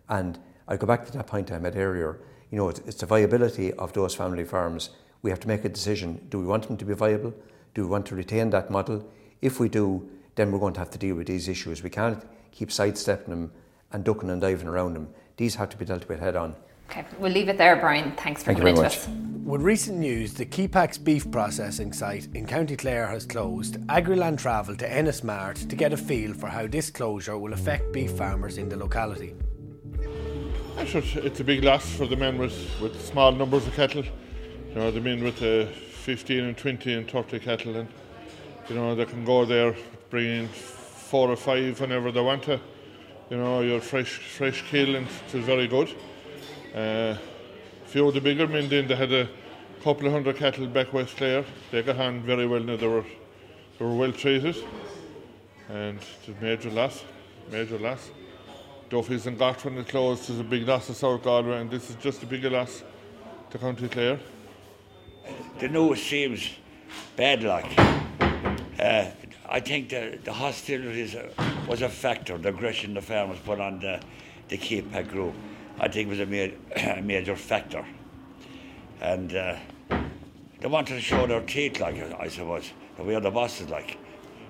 And 0.09 0.37
I 0.67 0.77
go 0.77 0.87
back 0.87 1.05
to 1.05 1.11
that 1.13 1.27
point 1.27 1.51
I 1.51 1.59
made 1.59 1.75
earlier. 1.75 2.19
You 2.51 2.57
know, 2.57 2.69
it's, 2.69 2.79
it's 2.79 2.97
the 2.97 3.05
viability 3.05 3.73
of 3.73 3.93
those 3.93 4.15
family 4.15 4.43
farms. 4.43 4.89
We 5.21 5.29
have 5.29 5.39
to 5.41 5.47
make 5.47 5.65
a 5.65 5.69
decision. 5.69 6.25
Do 6.29 6.39
we 6.39 6.45
want 6.45 6.67
them 6.67 6.77
to 6.77 6.85
be 6.85 6.93
viable? 6.93 7.33
Do 7.73 7.83
we 7.83 7.87
want 7.89 8.05
to 8.07 8.15
retain 8.15 8.49
that 8.51 8.69
model? 8.69 9.07
If 9.41 9.59
we 9.59 9.69
do, 9.69 10.09
then 10.35 10.51
we're 10.51 10.59
going 10.59 10.73
to 10.73 10.79
have 10.79 10.91
to 10.91 10.97
deal 10.97 11.15
with 11.15 11.27
these 11.27 11.47
issues. 11.47 11.81
We 11.81 11.89
can't 11.89 12.23
keep 12.51 12.71
sidestepping 12.71 13.29
them 13.29 13.51
and 13.91 14.03
ducking 14.03 14.29
and 14.29 14.41
diving 14.41 14.67
around 14.67 14.93
them. 14.93 15.09
These 15.37 15.55
have 15.55 15.69
to 15.69 15.77
be 15.77 15.85
dealt 15.85 16.07
with 16.07 16.19
head 16.19 16.35
on. 16.35 16.55
Okay, 16.89 17.05
we'll 17.19 17.31
leave 17.31 17.49
it 17.49 17.57
there, 17.57 17.75
Brian. 17.75 18.11
Thanks 18.15 18.41
for 18.41 18.47
Thank 18.47 18.59
coming 18.59 18.75
you 18.75 18.83
to 18.83 18.89
very 18.89 18.95
us. 18.95 19.07
With 19.43 19.61
recent 19.61 19.97
news, 19.97 20.33
the 20.33 20.45
Kepak's 20.45 20.97
beef 20.97 21.29
processing 21.29 21.93
site 21.93 22.27
in 22.33 22.47
County 22.47 22.75
Clare 22.75 23.07
has 23.07 23.25
closed. 23.25 23.75
Agriland 23.87 24.39
travelled 24.39 24.79
to 24.79 24.91
Ennis 24.91 25.23
Mart 25.23 25.57
to 25.57 25.75
get 25.75 25.93
a 25.93 25.97
feel 25.97 26.33
for 26.33 26.47
how 26.47 26.67
this 26.67 26.89
closure 26.89 27.37
will 27.37 27.53
affect 27.53 27.91
beef 27.91 28.11
farmers 28.11 28.57
in 28.57 28.69
the 28.69 28.77
locality. 28.77 29.35
It's 30.77 31.39
a 31.39 31.43
big 31.43 31.63
loss 31.63 31.89
for 31.95 32.07
the 32.07 32.15
men 32.15 32.37
with, 32.37 32.81
with 32.81 32.99
small 33.05 33.31
numbers 33.31 33.67
of 33.67 33.73
cattle. 33.73 34.03
You 34.69 34.75
know, 34.75 34.91
the 34.91 35.01
men 35.01 35.23
with 35.23 35.41
uh, 35.41 35.65
15 35.67 36.43
and 36.43 36.57
20 36.57 36.93
and 36.93 37.09
30 37.09 37.39
cattle, 37.39 37.75
and 37.75 37.87
you 38.67 38.75
know, 38.75 38.95
they 38.95 39.05
can 39.05 39.25
go 39.25 39.45
there, 39.45 39.75
bring 40.09 40.25
in 40.25 40.47
four 40.47 41.29
or 41.29 41.35
five 41.35 41.79
whenever 41.79 42.11
they 42.11 42.21
want 42.21 42.43
to. 42.43 42.59
You 43.29 43.37
know, 43.37 43.61
your 43.61 43.81
fresh 43.81 44.19
fresh 44.19 44.63
kill, 44.69 44.95
and 44.95 45.07
it 45.07 45.39
very 45.39 45.67
good. 45.67 45.89
Uh, 46.75 47.17
few 47.85 48.07
of 48.07 48.13
the 48.13 48.21
bigger 48.21 48.47
men 48.47 48.69
then 48.69 48.87
they 48.87 48.95
had 48.95 49.11
a 49.11 49.27
couple 49.83 50.05
of 50.05 50.13
hundred 50.13 50.37
cattle 50.37 50.67
back 50.67 50.93
West 50.93 51.17
Clare. 51.17 51.43
They 51.71 51.81
got 51.81 51.97
on 51.97 52.21
very 52.21 52.45
well 52.45 52.59
now. 52.59 52.75
They 52.75 52.87
were 52.87 53.05
they 53.79 53.85
were 53.85 53.95
well 53.95 54.11
treated, 54.11 54.55
and 55.69 55.97
it's 55.97 56.27
a 56.27 56.43
major 56.43 56.69
loss, 56.69 57.03
major 57.51 57.79
loss. 57.79 58.11
Duffy's 58.91 59.25
and 59.25 59.39
Gartran 59.39 59.79
it 59.79 59.87
closed 59.87 60.29
is 60.29 60.39
a 60.39 60.43
big 60.43 60.67
loss 60.67 60.85
to 60.87 60.93
South 60.93 61.23
Galway, 61.23 61.59
and 61.61 61.71
this 61.71 61.89
is 61.89 61.95
just 61.95 62.21
a 62.21 62.27
bigger 62.27 62.51
loss 62.51 62.83
to 63.49 63.57
County 63.57 63.87
Clare. 63.87 64.19
The 65.59 65.67
news 65.67 66.03
seems 66.03 66.51
bad 67.15 67.41
luck. 67.41 67.65
Uh, 68.79 69.09
I 69.47 69.59
think 69.59 69.89
the, 69.89 70.17
the 70.23 70.33
hostilities 70.33 71.15
uh, 71.15 71.29
was 71.67 71.81
a 71.81 71.89
factor, 71.89 72.37
the 72.37 72.49
aggression 72.49 72.93
the 72.93 73.01
farmers 73.01 73.37
put 73.45 73.59
on 73.59 73.79
the, 73.79 74.01
the 74.49 74.57
Kepak 74.57 75.09
group. 75.09 75.33
I 75.79 75.87
think 75.87 76.07
it 76.07 76.09
was 76.09 76.19
a, 76.19 76.25
ma- 76.25 76.93
a 76.97 77.01
major 77.01 77.35
factor. 77.35 77.85
And 79.01 79.35
uh, 79.35 79.57
they 80.59 80.67
wanted 80.67 80.95
to 80.95 81.01
show 81.01 81.27
their 81.27 81.41
teeth, 81.41 81.79
like 81.79 81.95
I 82.19 82.27
suppose. 82.27 82.71
We 82.97 83.13
are 83.13 83.21
the 83.21 83.31
bosses, 83.31 83.69
like. 83.69 83.97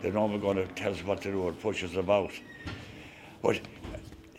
They're 0.01 0.13
normally 0.13 0.39
going 0.39 0.57
to 0.57 0.67
tell 0.73 0.91
us 0.91 1.03
what 1.03 1.21
to 1.23 1.31
do 1.31 1.47
and 1.47 1.59
push 1.59 1.83
us 1.83 1.95
about. 1.95 2.31
But 3.41 3.59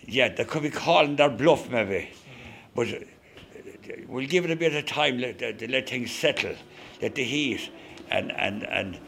yeah, 0.05 0.29
they 0.29 0.45
could 0.45 0.63
be 0.63 0.71
calling 0.71 1.17
their 1.17 1.29
bluff 1.29 1.69
maybe. 1.69 2.11
But 2.75 2.89
uh, 2.89 2.99
we'll 4.07 4.29
give 4.29 4.45
it 4.45 4.51
a 4.51 4.57
bit 4.57 4.75
of 4.75 4.87
time, 4.87 5.19
let, 5.19 5.41
let, 5.41 5.61
let 5.69 5.89
things 5.89 6.13
settle, 6.13 6.55
let 7.03 7.15
the 7.15 7.25
heat, 7.25 7.71
and, 8.11 8.31
and, 8.33 8.63
and 8.65 8.99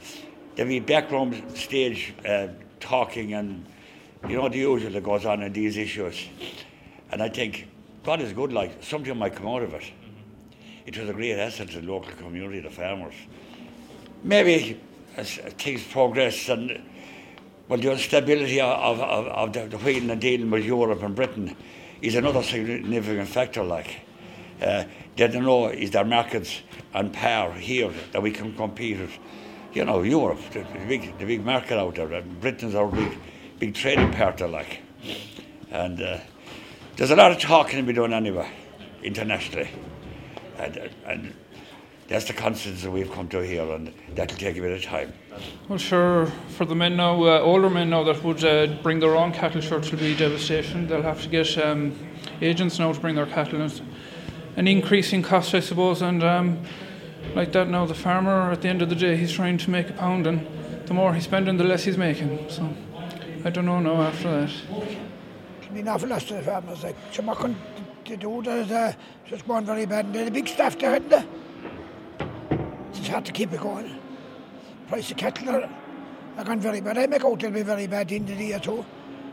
there'll 0.58 0.68
be 0.68 0.80
background 0.80 1.40
stage 1.54 2.12
uh, 2.26 2.48
talking 2.80 3.34
and, 3.34 3.64
you 4.28 4.34
know, 4.34 4.48
the 4.48 4.58
usual 4.58 4.90
that 4.90 5.04
goes 5.04 5.24
on 5.24 5.40
in 5.40 5.52
these 5.52 5.76
issues. 5.76 6.28
And 7.12 7.22
I 7.22 7.28
think 7.28 7.68
God 8.02 8.20
is 8.20 8.32
good, 8.32 8.52
like, 8.52 8.82
something 8.82 9.16
might 9.16 9.36
come 9.36 9.46
out 9.46 9.62
of 9.62 9.72
it. 9.74 9.84
It 10.84 10.98
was 10.98 11.08
a 11.08 11.12
great 11.12 11.38
asset 11.38 11.70
to 11.70 11.80
the 11.80 11.86
local 11.86 12.10
community, 12.10 12.58
the 12.58 12.70
farmers. 12.70 13.14
Maybe 14.24 14.80
as 15.16 15.36
things 15.36 15.84
progress 15.84 16.48
and 16.48 16.82
well, 17.68 17.78
the 17.78 17.92
instability 17.92 18.60
of, 18.60 18.98
of, 19.00 19.26
of 19.26 19.70
the, 19.70 19.78
wheeling 19.78 20.10
and 20.10 20.20
dealing 20.20 20.50
with 20.50 20.64
Europe 20.64 21.04
and 21.04 21.14
Britain 21.14 21.54
is 22.02 22.16
another 22.16 22.42
significant 22.42 23.28
factor. 23.28 23.62
Like 23.62 24.00
uh, 24.60 24.84
they 25.14 25.28
don't 25.28 25.44
know 25.44 25.68
is 25.68 25.92
there 25.92 26.04
markets 26.04 26.62
on 26.94 27.10
par 27.10 27.52
here 27.52 27.92
that 28.10 28.20
we 28.20 28.32
can 28.32 28.56
compete 28.56 28.98
with. 28.98 29.16
You 29.72 29.84
know, 29.84 30.02
Europe, 30.02 30.40
the, 30.52 30.60
the 30.60 30.86
big 30.86 31.18
the 31.18 31.26
big 31.26 31.44
market 31.44 31.78
out 31.78 31.94
there. 31.94 32.12
And 32.12 32.40
Britain's 32.40 32.74
our 32.74 32.88
big 32.88 33.18
big 33.58 33.74
trading 33.74 34.12
partner. 34.12 34.48
Like, 34.48 34.80
and 35.70 36.00
uh, 36.00 36.18
there's 36.96 37.10
a 37.10 37.16
lot 37.16 37.30
of 37.30 37.38
talking 37.38 37.78
to 37.78 37.82
be 37.82 37.92
done 37.92 38.12
anyway, 38.12 38.50
internationally, 39.02 39.68
and, 40.58 40.90
and 41.06 41.34
that's 42.08 42.24
the 42.24 42.32
constants 42.32 42.82
that 42.82 42.90
we've 42.90 43.12
come 43.12 43.28
to 43.28 43.44
here, 43.44 43.70
and 43.70 43.92
that'll 44.14 44.36
take 44.38 44.56
a 44.56 44.60
bit 44.60 44.72
of 44.72 44.82
time. 44.82 45.12
Well, 45.68 45.78
sure, 45.78 46.26
for 46.56 46.64
the 46.64 46.74
men 46.74 46.96
now, 46.96 47.22
uh, 47.22 47.38
older 47.40 47.68
men 47.68 47.90
now 47.90 48.02
that 48.04 48.24
would 48.24 48.42
uh, 48.42 48.66
bring 48.82 48.98
their 48.98 49.14
own 49.14 49.32
cattle, 49.32 49.60
sure, 49.60 49.78
it'll 49.78 49.98
be 49.98 50.16
devastation. 50.16 50.88
They'll 50.88 51.02
have 51.02 51.22
to 51.22 51.28
get 51.28 51.56
um, 51.58 51.94
agents 52.40 52.78
now 52.78 52.92
to 52.92 52.98
bring 52.98 53.14
their 53.14 53.26
cattle. 53.26 53.60
It's 53.60 53.82
an 54.56 54.66
increasing 54.66 55.22
cost, 55.22 55.54
I 55.54 55.60
suppose, 55.60 56.00
and 56.00 56.24
um, 56.24 56.62
like 57.34 57.52
that 57.52 57.68
now, 57.68 57.86
the 57.86 57.94
farmer, 57.94 58.50
at 58.50 58.62
the 58.62 58.68
end 58.68 58.82
of 58.82 58.88
the 58.88 58.94
day, 58.94 59.16
he's 59.16 59.32
trying 59.32 59.58
to 59.58 59.70
make 59.70 59.90
a 59.90 59.92
pound, 59.92 60.26
and 60.26 60.46
the 60.86 60.94
more 60.94 61.14
he's 61.14 61.24
spending, 61.24 61.56
the 61.56 61.64
less 61.64 61.84
he's 61.84 61.98
making. 61.98 62.48
So, 62.48 62.68
I 63.44 63.50
don't 63.50 63.66
know 63.66 63.80
now 63.80 64.02
after 64.02 64.46
that. 64.46 65.86
Loss 65.86 66.24
to 66.24 66.34
the 66.34 66.42
farmers. 66.42 66.82
Like, 66.82 66.96
so 67.12 67.22
what 67.22 67.38
can 67.38 67.54
to 68.08 68.16
do? 68.16 68.42
There's 68.42 68.70
uh, 68.70 68.92
just 69.26 69.46
going 69.46 69.64
very 69.64 69.86
bad. 69.86 70.06
And 70.06 70.14
there's 70.14 70.28
a 70.28 70.30
big 70.30 70.48
staff? 70.48 70.76
It's 70.80 71.24
hard 73.08 73.24
to 73.24 73.32
keep 73.32 73.52
it 73.52 73.60
going. 73.60 73.98
Price 74.88 75.10
of 75.10 75.18
cattle 75.18 75.50
are, 75.50 75.68
are 76.36 76.44
gone 76.44 76.60
very 76.60 76.80
bad. 76.80 76.98
I 76.98 77.06
make 77.06 77.24
out 77.24 77.38
they'll 77.38 77.50
be 77.50 77.62
very 77.62 77.86
bad 77.86 78.10
in 78.10 78.26
the 78.26 78.34
year 78.34 78.58
too. 78.58 78.84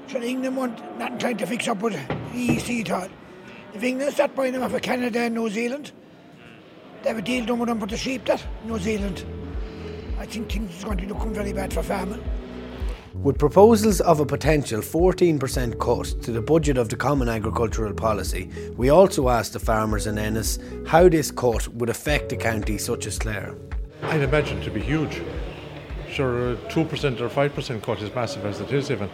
So 0.08 0.22
England 0.22 0.58
want 0.58 1.00
nothing 1.00 1.18
trying 1.18 1.38
to 1.38 1.48
fix 1.48 1.68
up 1.68 1.82
with 1.82 1.94
the 1.94 2.02
EC 2.34 2.82
at 2.82 2.92
all. 2.92 3.08
If 3.74 3.84
England 3.84 4.14
start 4.14 4.36
buying 4.36 4.54
them 4.54 4.62
off 4.64 4.74
of 4.74 4.82
Canada 4.82 5.22
and 5.22 5.36
New 5.36 5.50
Zealand, 5.50 5.92
they 7.06 7.10
have 7.10 7.20
a 7.20 7.22
deal 7.22 7.46
done 7.46 7.60
with 7.60 7.70
them 7.70 7.80
for 7.80 7.86
the 7.86 7.96
sheep 7.96 8.26
that 8.26 8.44
New 8.66 8.80
Zealand. 8.80 9.24
I 10.18 10.26
think 10.26 10.52
things 10.52 10.82
are 10.82 10.86
going 10.86 10.98
to 10.98 11.06
be 11.06 11.14
looking 11.14 11.36
very 11.36 11.54
bad 11.54 11.72
for 11.72 11.84
farming. 11.84 12.24
With 13.14 13.38
proposals 13.38 14.02
of 14.02 14.20
a 14.20 14.26
potential 14.26 14.82
14% 14.82 15.80
cut 15.80 16.24
to 16.24 16.32
the 16.32 16.42
budget 16.42 16.80
of 16.80 16.90
the 16.90 16.96
Common 16.96 17.30
Agricultural 17.30 17.94
Policy, 17.94 18.50
we 18.76 18.90
also 18.90 19.30
asked 19.30 19.54
the 19.54 19.60
farmers 19.60 20.08
in 20.08 20.18
Ennis 20.18 20.58
how 20.88 21.08
this 21.08 21.30
cut 21.30 21.68
would 21.76 21.92
affect 21.92 22.32
a 22.32 22.38
county 22.38 22.80
such 22.80 23.06
as 23.06 23.20
Clare. 23.20 23.56
I'd 24.02 24.22
imagine 24.22 24.60
to 24.62 24.72
be 24.72 24.82
huge. 24.82 25.22
Sure, 26.10 26.54
a 26.54 26.56
two 26.72 26.86
percent 26.86 27.22
or 27.22 27.30
five 27.30 27.54
percent 27.54 27.84
cut 27.84 28.02
is 28.02 28.14
massive 28.16 28.46
as 28.46 28.62
it 28.62 28.72
is 28.72 28.90
even, 28.90 29.12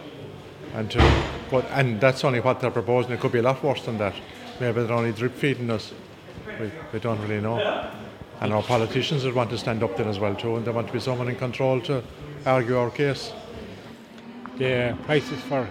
and 0.72 0.90
to 0.92 1.24
but 1.50 1.66
and 1.72 2.00
that's 2.00 2.24
only 2.24 2.40
what 2.40 2.58
they're 2.60 2.70
proposing. 2.70 3.12
It 3.12 3.20
could 3.20 3.32
be 3.32 3.40
a 3.40 3.42
lot 3.42 3.62
worse 3.62 3.84
than 3.84 3.98
that. 3.98 4.14
Maybe 4.60 4.82
they're 4.82 4.96
only 4.96 5.12
drip 5.12 5.34
feeding 5.34 5.70
us. 5.70 5.92
We, 6.62 6.70
we 6.92 7.00
don't 7.00 7.20
really 7.22 7.40
know. 7.40 7.58
And 8.40 8.52
our 8.52 8.62
politicians 8.62 9.24
would 9.24 9.34
want 9.34 9.50
to 9.50 9.58
stand 9.58 9.82
up 9.82 9.96
then 9.96 10.06
as 10.06 10.20
well 10.20 10.36
too, 10.36 10.54
and 10.54 10.64
they 10.64 10.70
want 10.70 10.86
to 10.86 10.92
be 10.92 11.00
someone 11.00 11.28
in 11.28 11.34
control 11.34 11.80
to 11.82 12.04
argue 12.46 12.78
our 12.78 12.90
case. 12.90 13.32
the 14.58 14.96
prices 15.04 15.40
for 15.48 15.68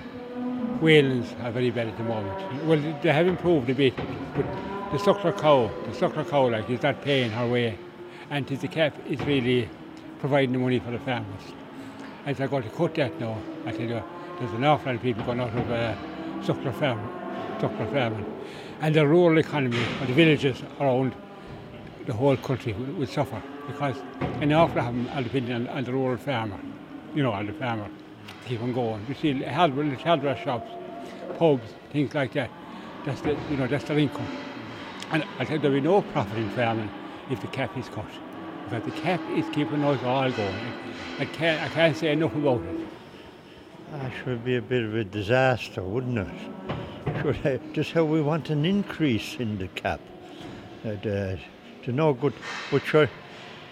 weanlings 0.82 1.28
are 1.46 1.52
very 1.52 1.70
bad 1.72 1.88
at 1.88 1.98
the 1.98 2.04
moment. 2.04 2.66
Well, 2.66 3.00
they 3.02 3.14
have 3.14 3.28
improved 3.28 3.70
a 3.70 3.76
bit, 3.76 3.96
but 4.36 4.46
the 4.92 4.98
suckler 4.98 5.38
cow, 5.40 5.72
the 5.86 5.92
suckler 5.92 6.30
cow, 6.30 6.50
like, 6.50 6.70
is 6.70 6.82
not 6.82 7.02
paying 7.02 7.32
her 7.32 7.48
way. 7.48 7.78
And 8.30 8.46
the 8.46 8.68
cap 8.68 8.94
is 9.08 9.20
really 9.22 9.70
providing 10.20 10.52
the 10.52 10.60
money 10.60 10.80
for 10.80 10.92
the 10.92 11.00
farmers. 11.00 11.44
As 12.26 12.38
they're 12.38 12.50
going 12.50 12.64
to 12.64 12.70
cut 12.70 12.96
that 12.96 13.18
now, 13.18 13.38
I 13.66 13.72
tell 13.72 13.82
you, 13.82 14.04
there's 14.40 14.52
an 14.52 14.66
awful 14.66 14.88
lot 14.88 14.96
of 14.96 15.02
people 15.02 15.24
going 15.24 15.40
out 15.40 15.56
of 15.56 15.72
uh, 15.72 15.96
suckler, 16.42 16.74
farm, 16.74 17.00
suckler 17.60 17.92
farming. 17.94 18.26
And 18.82 18.96
the 18.96 19.08
rural 19.08 19.38
economy, 19.38 19.84
or 20.02 20.08
the 20.08 20.14
villages 20.14 20.62
around 20.80 21.16
the 22.06 22.14
whole 22.14 22.36
country 22.38 22.74
will, 22.74 22.94
will 22.94 23.08
suffer 23.08 23.42
because 23.68 23.96
an 24.42 24.52
awful 24.52 24.82
them 24.82 25.08
are 25.14 25.22
depending 25.22 25.54
on, 25.56 25.68
on 25.70 25.84
the 25.84 25.94
rural 25.94 26.18
farmer, 26.18 26.60
you 27.16 27.24
know, 27.24 27.32
on 27.32 27.46
the 27.46 27.54
farmer 27.54 27.88
keep 28.46 28.62
on 28.62 28.74
going. 28.74 29.06
You 29.08 29.16
see, 29.16 29.44
hardware, 29.44 29.96
hardware 29.96 30.36
shops, 30.36 30.72
pubs, 31.38 31.74
things 31.92 32.14
like 32.14 32.34
that. 32.34 32.50
That's 33.06 33.22
the, 33.22 33.38
you 33.50 33.58
know, 33.58 33.68
that's 33.68 33.86
their 33.86 33.98
income. 33.98 34.28
And 35.12 35.24
I 35.40 35.46
said 35.46 35.62
there'll 35.62 35.78
be 35.78 35.82
no 35.82 36.02
profit 36.02 36.38
in 36.38 36.50
farming 36.52 36.90
if 37.30 37.42
the 37.42 37.48
cap 37.48 37.78
is 37.78 37.88
cut. 37.90 38.06
Because 38.66 38.84
the 38.84 39.02
cap 39.02 39.22
is 39.32 39.46
keeping 39.54 39.84
us 39.84 40.02
all 40.04 40.32
going. 40.32 40.74
I 41.20 41.26
can't, 41.26 41.62
I 41.62 41.70
can't 41.70 41.96
say 41.96 42.12
enough 42.12 42.36
about 42.36 42.62
it. 42.62 42.88
That 43.92 44.12
should 44.24 44.46
be 44.46 44.56
a 44.56 44.62
bit 44.62 44.84
of 44.84 44.96
a 44.96 45.04
disaster, 45.04 45.82
wouldn't 45.82 46.18
it? 46.18 46.81
Should 47.22 47.46
I, 47.46 47.60
just 47.74 47.92
how 47.92 48.06
we 48.06 48.22
want 48.22 48.50
an 48.50 48.66
increase 48.66 49.36
in 49.36 49.58
the 49.58 49.68
cap. 49.68 50.00
Uh, 50.84 50.96
to 50.96 51.92
no 51.92 52.14
good. 52.14 52.34
But 52.72 52.84
sure, 52.84 53.10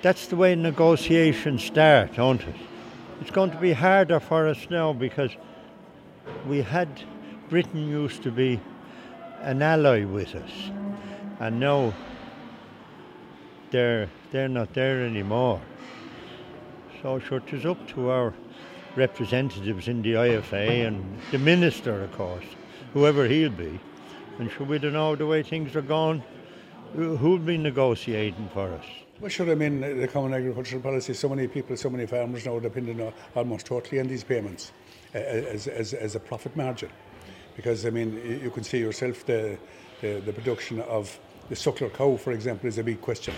that's 0.01 0.27
the 0.27 0.35
way 0.35 0.55
negotiations 0.55 1.63
start, 1.63 2.15
don't 2.15 2.41
it? 2.41 2.55
It's 3.21 3.31
going 3.31 3.51
to 3.51 3.57
be 3.57 3.73
harder 3.73 4.19
for 4.19 4.47
us 4.47 4.67
now 4.69 4.93
because 4.93 5.31
we 6.47 6.61
had 6.61 6.87
Britain 7.49 7.87
used 7.87 8.23
to 8.23 8.31
be 8.31 8.59
an 9.41 9.61
ally 9.61 10.03
with 10.03 10.35
us, 10.35 10.51
and 11.39 11.59
now 11.59 11.93
they're 13.71 14.09
they're 14.31 14.49
not 14.49 14.73
there 14.73 15.05
anymore. 15.05 15.61
So 17.01 17.19
sure, 17.19 17.37
it 17.37 17.53
is 17.53 17.65
up 17.65 17.87
to 17.89 18.09
our 18.09 18.33
representatives 18.95 19.87
in 19.87 20.01
the 20.01 20.13
IFA 20.13 20.87
and 20.87 21.19
the 21.31 21.39
minister, 21.39 22.03
of 22.03 22.11
course, 22.11 22.45
whoever 22.93 23.27
he'll 23.27 23.49
be. 23.49 23.79
And 24.39 24.49
should 24.51 24.67
we 24.67 24.79
don't 24.79 24.93
know 24.93 25.15
the 25.15 25.25
way 25.25 25.43
things 25.43 25.75
are 25.75 25.81
going. 25.81 26.23
Who'll 26.95 27.37
be 27.37 27.57
negotiating 27.57 28.49
for 28.53 28.73
us? 28.73 28.85
Well, 29.19 29.29
sure, 29.29 29.51
I 29.51 29.55
mean, 29.55 29.81
the 29.81 30.07
Common 30.07 30.33
Agricultural 30.33 30.81
Policy, 30.81 31.13
so 31.13 31.27
many 31.27 31.47
people, 31.47 31.75
so 31.75 31.89
many 31.89 32.05
farmers 32.05 32.45
now 32.45 32.57
depending 32.59 33.13
almost 33.35 33.65
totally 33.65 33.99
on 33.99 34.07
these 34.07 34.23
payments 34.23 34.71
as, 35.13 35.67
as, 35.67 35.93
as 35.93 36.15
a 36.15 36.19
profit 36.19 36.55
margin. 36.55 36.89
Because, 37.55 37.85
I 37.85 37.89
mean, 37.89 38.41
you 38.41 38.49
can 38.49 38.63
see 38.63 38.79
yourself 38.79 39.25
the, 39.25 39.57
the, 40.01 40.21
the 40.25 40.31
production 40.31 40.79
of 40.81 41.19
the 41.49 41.55
suckler 41.55 41.93
cow, 41.93 42.15
for 42.15 42.31
example, 42.31 42.69
is 42.69 42.77
a 42.77 42.83
big 42.83 43.01
question. 43.01 43.33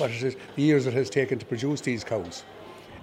It 0.00 0.10
is 0.10 0.36
the 0.56 0.62
years 0.62 0.86
it 0.86 0.94
has 0.94 1.08
taken 1.08 1.38
to 1.38 1.46
produce 1.46 1.80
these 1.80 2.02
cows. 2.02 2.44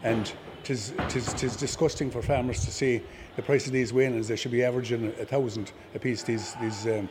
And 0.04 0.32
it 0.64 0.70
is, 0.70 0.92
it 0.92 1.16
is, 1.16 1.34
it 1.34 1.44
is 1.44 1.56
disgusting 1.56 2.12
for 2.12 2.22
farmers 2.22 2.64
to 2.66 2.72
see 2.72 3.02
the 3.36 3.42
price 3.42 3.68
of 3.68 3.74
these 3.74 3.92
weanlings. 3.92 4.28
They 4.28 4.36
should 4.36 4.52
be 4.52 4.64
averaging 4.64 5.08
a 5.20 5.26
thousand 5.26 5.72
a 5.96 6.00
piece. 6.00 6.24
These, 6.24 6.56
these 6.62 6.88
um, 6.88 7.10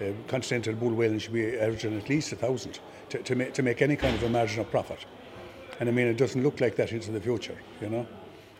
uh, 0.00 0.06
continental 0.28 0.74
bull 0.74 0.90
weanling 0.90 1.20
should 1.20 1.32
be 1.32 1.58
averaging 1.58 1.96
at 1.96 2.08
least 2.08 2.32
a 2.32 2.36
thousand 2.36 2.80
to, 3.10 3.18
to, 3.18 3.34
make, 3.34 3.54
to 3.54 3.62
make 3.62 3.82
any 3.82 3.96
kind 3.96 4.14
of 4.14 4.22
a 4.22 4.28
margin 4.28 4.60
of 4.60 4.70
profit. 4.70 5.04
And 5.80 5.88
I 5.88 5.92
mean, 5.92 6.06
it 6.06 6.16
doesn't 6.16 6.42
look 6.42 6.60
like 6.60 6.76
that 6.76 6.92
into 6.92 7.10
the 7.10 7.20
future, 7.20 7.58
you 7.80 7.88
know. 7.88 8.06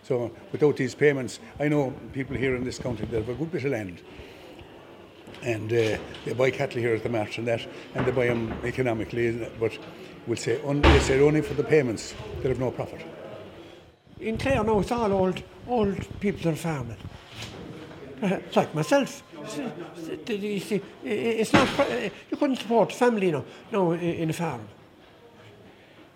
So 0.02 0.30
without 0.52 0.76
these 0.76 0.94
payments, 0.94 1.40
I 1.58 1.68
know 1.68 1.92
people 2.12 2.36
here 2.36 2.54
in 2.54 2.62
this 2.62 2.78
county 2.78 3.04
that 3.06 3.16
have 3.16 3.28
a 3.28 3.34
good 3.34 3.50
bit 3.50 3.64
of 3.64 3.72
land, 3.72 4.02
and 5.42 5.72
uh, 5.72 5.98
they 6.24 6.32
buy 6.36 6.50
cattle 6.50 6.80
here 6.80 6.94
at 6.94 7.02
the 7.02 7.08
match 7.08 7.38
and 7.38 7.46
that, 7.48 7.66
and 7.94 8.06
they 8.06 8.12
buy 8.12 8.26
them 8.26 8.52
economically, 8.64 9.48
but 9.58 9.76
we'll 10.26 10.36
say, 10.36 10.60
un- 10.64 10.80
they 10.80 11.00
say 11.00 11.20
only 11.20 11.42
for 11.42 11.54
the 11.54 11.64
payments, 11.64 12.14
they 12.40 12.48
have 12.48 12.60
no 12.60 12.70
profit. 12.70 13.04
In 14.20 14.38
Clare 14.38 14.64
now, 14.64 14.80
it's 14.80 14.92
all 14.92 15.12
old, 15.12 15.42
old 15.68 16.20
people 16.20 16.50
are 16.50 16.56
farming. 16.56 16.96
Uh, 18.22 18.26
It's 18.46 18.56
like 18.56 18.74
myself. 18.74 19.22
It's, 21.04 21.52
not, 21.52 21.68
you 22.30 22.36
couldn't 22.36 22.56
support 22.56 22.92
family 22.92 23.30
now, 23.30 23.44
no, 23.70 23.92
in 23.92 24.30
a 24.30 24.32
farm. 24.32 24.62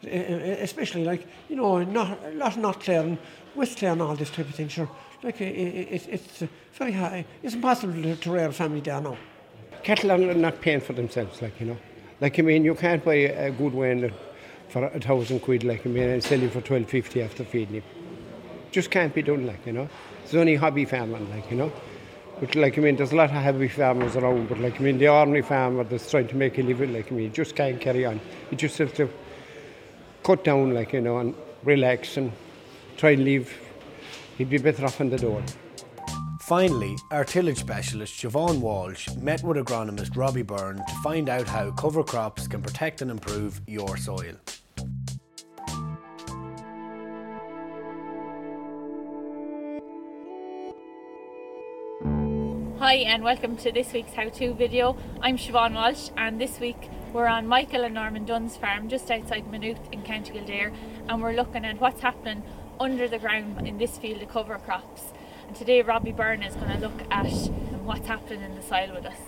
Uh, 0.03 0.09
Especially 0.09 1.05
like, 1.05 1.27
you 1.49 1.57
know, 1.57 1.83
not, 1.85 2.19
a 2.25 2.31
lot 2.33 2.53
of 2.53 2.59
not 2.59 2.81
Clare 2.81 3.03
and 3.03 3.19
West 3.55 3.77
Clare 3.79 3.93
and 3.93 4.03
all 4.03 4.17
this 4.17 4.31
type 4.31 4.49
of 4.49 4.55
thing, 4.55 4.69
sure. 4.69 4.89
Like, 5.23 5.41
it, 5.43 5.55
it, 5.55 6.09
it's 6.09 6.43
uh, 6.43 6.47
very 6.73 6.93
high. 6.93 7.27
It's 7.43 7.55
impossible 7.55 8.17
to, 8.17 8.31
rear 8.31 8.47
a 8.47 8.53
family 8.53 8.81
down 8.81 9.05
now. 9.05 9.19
cattle 9.83 10.13
are 10.13 10.35
not 10.35 10.61
paying 10.63 10.81
for 10.81 10.95
themselves, 10.95 11.43
like, 11.43 11.61
you 11.61 11.67
know. 11.67 11.77
Like, 12.21 12.39
I 12.39 12.43
mean, 12.43 12.65
you 12.65 12.75
can't 12.75 13.05
buy 13.05 13.15
a 13.15 13.51
good 13.51 13.75
one 13.75 14.11
for 14.71 14.85
a 14.87 15.01
thousand 15.01 15.41
quid, 15.41 15.65
like, 15.65 15.87
I 15.87 15.91
mean, 15.91 16.09
and 16.09 16.25
sell 16.25 16.39
him 16.39 16.51
for 16.51 16.63
twelve 16.63 16.89
fifty 16.89 17.23
after 17.23 17.45
feeding 17.45 17.75
him. 17.77 17.83
Just 18.71 18.91
can't 18.91 19.15
be 19.15 19.23
done, 19.23 19.47
like, 19.47 19.67
you 19.67 19.73
know. 19.73 19.89
It's 20.23 20.35
only 20.35 20.55
hobby 20.57 20.85
farming, 20.85 21.29
like, 21.31 21.51
you 21.51 21.57
know. 21.57 21.73
But, 22.39 22.55
like, 22.55 22.79
I 22.79 22.81
mean, 22.81 22.97
there's 22.97 23.13
a 23.13 23.17
lot 23.17 23.31
of 23.31 23.37
hobby 23.37 23.69
farmers 23.69 24.17
around, 24.17 24.49
but, 24.49 24.59
like, 24.59 24.81
I 24.81 24.85
mean, 24.85 24.99
the 24.99 25.09
ordinary 25.09 25.43
farmer 25.43 25.85
that's 25.85 26.11
trying 26.11 26.29
to 26.29 26.37
make 26.37 26.59
a 26.59 26.63
living, 26.63 26.93
like, 26.93 27.11
I 27.11 27.15
mean, 27.15 27.33
just 27.33 27.57
can't 27.57 27.81
carry 27.81 28.07
on. 28.07 28.21
You 28.51 28.57
just 28.57 28.79
have 28.79 28.95
to 28.95 29.11
cut 30.23 30.45
down, 30.45 30.73
like, 30.73 30.93
you 30.93 31.01
know, 31.01 31.19
and 31.19 31.35
relax 31.65 32.17
and 32.17 32.33
try 32.97 33.11
and 33.11 33.25
leave. 33.25 33.53
He'd 34.39 34.51
be 34.51 34.59
better 34.59 34.85
off 34.85 35.01
on 35.01 35.11
the 35.11 35.19
door. 35.19 35.43
Finally, 36.43 36.97
our 37.11 37.25
tillage 37.25 37.59
specialist 37.59 38.21
Siobhan 38.21 38.61
Walsh 38.61 39.09
met 39.17 39.43
with 39.45 39.57
agronomist 39.57 40.17
Robbie 40.17 40.43
Byrne 40.43 40.79
to 40.79 40.95
find 41.03 41.29
out 41.29 41.47
how 41.47 41.71
cover 41.73 42.03
crops 42.03 42.49
can 42.49 42.63
protect 42.63 43.03
and 43.03 43.11
improve 43.11 43.61
your 43.67 43.97
soil. 43.97 44.35
Hi 52.91 52.97
and 52.97 53.23
welcome 53.23 53.57
to 53.59 53.71
this 53.71 53.93
week's 53.93 54.15
how-to 54.15 54.53
video. 54.53 54.97
I'm 55.21 55.37
Siobhan 55.37 55.75
Walsh 55.75 56.11
and 56.17 56.41
this 56.41 56.59
week 56.59 56.91
we're 57.13 57.29
on 57.29 57.47
Michael 57.47 57.85
and 57.85 57.95
Norman 57.95 58.25
Dunn's 58.25 58.57
farm 58.57 58.89
just 58.89 59.09
outside 59.13 59.49
Maynooth 59.49 59.79
in 59.93 60.03
County 60.03 60.33
Kildare 60.33 60.73
and 61.09 61.23
we're 61.23 61.35
looking 61.35 61.65
at 61.65 61.81
what's 61.81 62.01
happening 62.01 62.43
under 62.81 63.07
the 63.07 63.21
ground 63.21 63.65
in 63.65 63.79
this 63.79 63.97
field 63.97 64.21
of 64.23 64.29
cover 64.29 64.59
crops. 64.59 65.13
And 65.47 65.55
today 65.55 65.83
Robbie 65.83 66.11
Byrne 66.11 66.43
is 66.43 66.57
going 66.57 66.73
to 66.73 66.79
look 66.79 67.01
at 67.13 67.31
what's 67.85 68.09
happening 68.09 68.43
in 68.43 68.57
the 68.57 68.63
soil 68.63 68.91
with 68.93 69.07
us. 69.07 69.21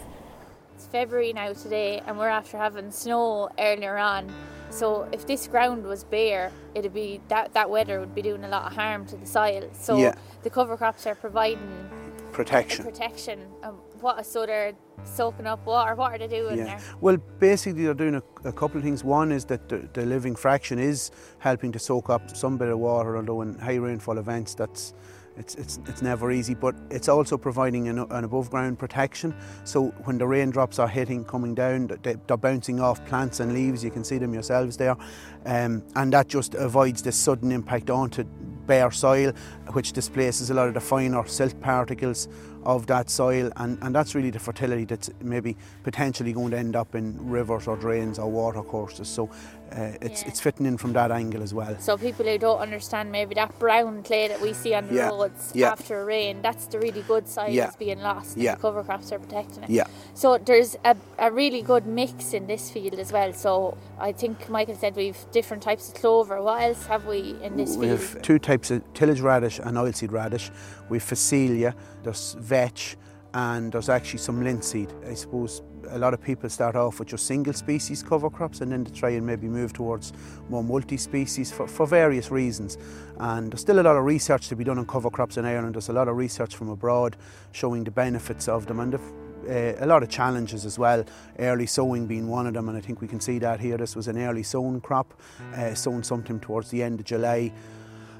It's 0.75 0.87
February 0.87 1.33
now 1.33 1.53
today, 1.53 2.03
and 2.05 2.19
we're 2.19 2.27
after 2.27 2.59
having 2.59 2.91
snow 2.91 3.49
earlier 3.61 3.97
on. 3.97 4.35
So 4.71 5.09
if 5.13 5.25
this 5.29 5.47
ground 5.47 5.87
was 5.87 6.03
bare, 6.03 6.51
it'd 6.75 6.93
be 6.93 7.21
that 7.29 7.53
that 7.53 7.71
weather 7.71 8.01
would 8.01 8.13
be 8.13 8.23
doing 8.23 8.43
a 8.43 8.49
lot 8.49 8.67
of 8.67 8.73
harm 8.73 9.07
to 9.07 9.17
the 9.17 9.27
soil. 9.27 9.71
So 9.73 9.99
Yeah. 9.99 10.17
the 10.43 10.51
cover 10.51 10.77
crops 10.77 11.07
are 11.07 11.15
providing 11.15 11.89
Protection. 12.33 12.85
protection. 12.85 13.41
Um, 13.63 13.75
what 14.01 14.25
so 14.27 14.47
they're 14.47 14.73
soaking 15.05 15.47
up 15.47 15.65
water? 15.67 15.95
What 15.95 16.13
are 16.13 16.19
they 16.19 16.29
doing 16.29 16.57
there? 16.57 16.79
Well, 17.01 17.19
basically, 17.39 17.85
they're 17.85 17.95
doing 17.95 18.17
a, 18.17 18.49
a 18.49 18.53
couple 18.53 18.79
of 18.79 18.85
things. 18.85 19.05
One 19.05 19.33
is 19.33 19.45
that 19.47 19.69
the, 19.69 19.89
the 19.93 20.07
living 20.07 20.35
fraction 20.35 20.79
is 20.79 21.11
helping 21.39 21.73
to 21.73 21.79
soak 21.79 22.11
up 22.11 22.35
some 22.35 22.57
bit 22.57 22.69
of 22.69 22.79
water, 22.79 23.17
although 23.17 23.43
in 23.43 23.59
high 23.59 23.77
rainfall 23.77 24.19
events, 24.19 24.55
that's 24.55 24.95
it's, 25.37 25.55
it's, 25.55 25.79
it's 25.87 26.03
never 26.03 26.31
easy, 26.31 26.55
but 26.55 26.75
it's 26.91 27.09
also 27.09 27.39
providing 27.39 27.89
an, 27.89 27.99
an 27.99 28.25
above 28.25 28.51
ground 28.51 28.79
protection. 28.79 29.35
So 29.65 29.87
when 30.05 30.19
the 30.19 30.27
raindrops 30.27 30.79
are 30.79 30.89
hitting, 30.89 31.25
coming 31.25 31.55
down, 31.55 31.89
they, 32.03 32.17
they're 32.27 32.37
bouncing 32.37 32.81
off 32.81 33.05
plants 33.07 33.41
and 33.41 33.55
leaves. 33.55 33.83
You 33.83 33.91
can 33.91 34.05
see 34.05 34.19
them 34.19 34.35
yourselves 34.35 34.77
there. 34.77 34.97
Um, 35.47 35.83
and 35.97 36.13
that 36.13 36.29
just 36.29 36.55
avoids 36.55 37.03
the 37.03 37.13
sudden 37.13 37.51
impact 37.51 37.89
onto 37.89 38.25
bare 38.73 38.91
soil, 38.91 39.33
which 39.77 39.93
displaces 39.93 40.51
a 40.51 40.55
lot 40.55 40.69
of 40.69 40.75
the 40.75 40.81
finer 40.81 41.27
silt 41.27 41.61
particles 41.61 42.29
of 42.65 42.87
that 42.87 43.11
soil. 43.11 43.51
And, 43.57 43.77
and 43.83 43.95
that's 43.95 44.15
really 44.15 44.31
the 44.31 44.39
fertility 44.39 44.85
that's 44.85 45.11
maybe 45.21 45.57
potentially 45.83 46.33
going 46.33 46.53
to 46.53 46.59
end 46.59 46.75
up 46.77 46.95
in 46.95 47.07
rivers 47.39 47.67
or 47.67 47.77
drains 47.77 48.19
or 48.19 48.31
water 48.31 48.63
courses. 48.63 49.09
So 49.09 49.29
uh, 49.73 49.93
it's, 50.01 50.23
it's 50.23 50.39
fitting 50.41 50.67
in 50.67 50.77
from 50.79 50.93
that 50.93 51.11
angle 51.11 51.43
as 51.43 51.53
well. 51.53 51.77
So 51.81 51.97
people 51.97 52.25
who 52.27 52.39
don't 52.39 52.61
understand 52.61 53.11
maybe 53.11 53.35
that 53.35 53.59
brown 53.59 54.03
clay 54.05 54.29
that 54.29 54.41
we 54.41 54.53
see 54.53 54.75
on 54.75 54.87
the 54.87 54.95
Yeah, 54.95 55.09
roads 55.09 55.51
yeah. 55.55 55.73
after 55.73 56.05
rain, 56.05 56.41
that's 56.43 56.67
the 56.67 56.79
really 56.79 57.03
good 57.03 57.27
soil 57.27 57.49
Yeah. 57.49 57.65
that's 57.65 57.77
being 57.77 58.01
lost. 58.01 58.37
Yeah. 58.37 58.55
The 58.55 58.61
cover 58.61 58.83
crops 58.85 59.11
are 59.13 59.19
protecting 59.19 59.65
it. 59.65 59.71
Yeah. 59.71 59.87
So 60.15 60.39
there's 60.39 60.77
a, 60.85 60.95
a 61.19 61.31
really 61.33 61.63
good 61.63 61.87
mix 61.87 62.33
in 62.33 62.47
this 62.47 62.71
field 62.71 62.95
as 62.95 63.11
well. 63.13 63.33
So 63.33 63.77
I 63.99 64.13
think 64.13 64.49
Michael 64.49 64.77
said 64.77 64.95
we've 64.95 65.19
different 65.33 65.63
types 65.65 65.89
of 65.89 65.95
clover. 65.95 66.41
What 66.43 66.63
else 66.63 66.87
have 66.87 67.07
we 67.07 67.35
in 67.43 67.57
this 67.57 67.77
We 67.77 67.87
field? 67.87 67.99
have 68.01 68.23
two 68.23 68.39
types 68.39 68.62
of 68.71 68.95
tillage 68.95 69.21
radish 69.21 69.59
and 69.59 69.77
oilseed 69.77 70.13
radish. 70.13 70.51
We 70.89 70.99
have 70.99 71.09
Phacelia, 71.09 71.75
there's 72.03 72.35
vetch, 72.39 72.97
and 73.35 73.73
there's 73.73 73.89
actually 73.89 74.19
some 74.19 74.43
linseed. 74.43 74.93
I 75.07 75.15
suppose 75.15 75.63
a 75.91 75.99
lot 75.99 76.15
of 76.15 76.23
people 76.23 76.49
start 76.49 76.77
off 76.77 76.99
with 76.99 77.09
just 77.09 77.27
single 77.27 77.53
species 77.53 78.03
cover 78.03 78.31
crops 78.31 78.61
and 78.61 78.71
then 78.71 78.85
to 78.85 78.93
try 78.93 79.11
and 79.11 79.27
maybe 79.27 79.49
move 79.49 79.73
towards 79.73 80.13
more 80.49 80.63
multi-species 80.63 81.51
for, 81.51 81.67
for 81.67 81.87
various 81.87 82.31
reasons. 82.31 82.79
And 83.19 83.51
there's 83.51 83.61
still 83.61 83.81
a 83.81 83.83
lot 83.83 83.97
of 83.97 84.05
research 84.05 84.49
to 84.49 84.57
be 84.57 84.65
done 84.65 84.79
on 84.79 84.87
cover 84.87 85.11
crops 85.11 85.37
in 85.37 85.45
Ireland. 85.45 85.75
There's 85.75 85.89
a 85.89 85.93
lot 85.93 86.09
of 86.09 86.17
research 86.17 86.55
from 86.57 86.69
abroad 86.69 87.17
showing 87.53 87.85
the 87.85 87.91
benefits 87.91 88.49
of 88.49 88.67
them 88.67 88.81
and 88.81 88.95
uh, 88.95 89.75
a 89.81 89.87
lot 89.87 90.03
of 90.03 90.09
challenges 90.09 90.65
as 90.65 90.79
well, 90.79 91.05
early 91.39 91.67
sowing 91.67 92.07
being 92.07 92.29
one 92.29 92.47
of 92.47 92.55
them, 92.55 92.69
and 92.69 92.79
I 92.79 92.81
think 92.81 93.01
we 93.01 93.09
can 93.09 93.21
see 93.21 93.39
that 93.41 93.61
here. 93.61 93.77
This 93.77 93.97
was 93.97 94.09
an 94.09 94.19
early 94.19 94.43
sown 94.43 94.81
crop, 94.81 95.15
uh, 95.55 95.75
sown 95.75 96.03
sometime 96.03 96.39
towards 96.39 96.71
the 96.71 96.83
end 96.83 97.01
of 97.01 97.07
July. 97.07 97.53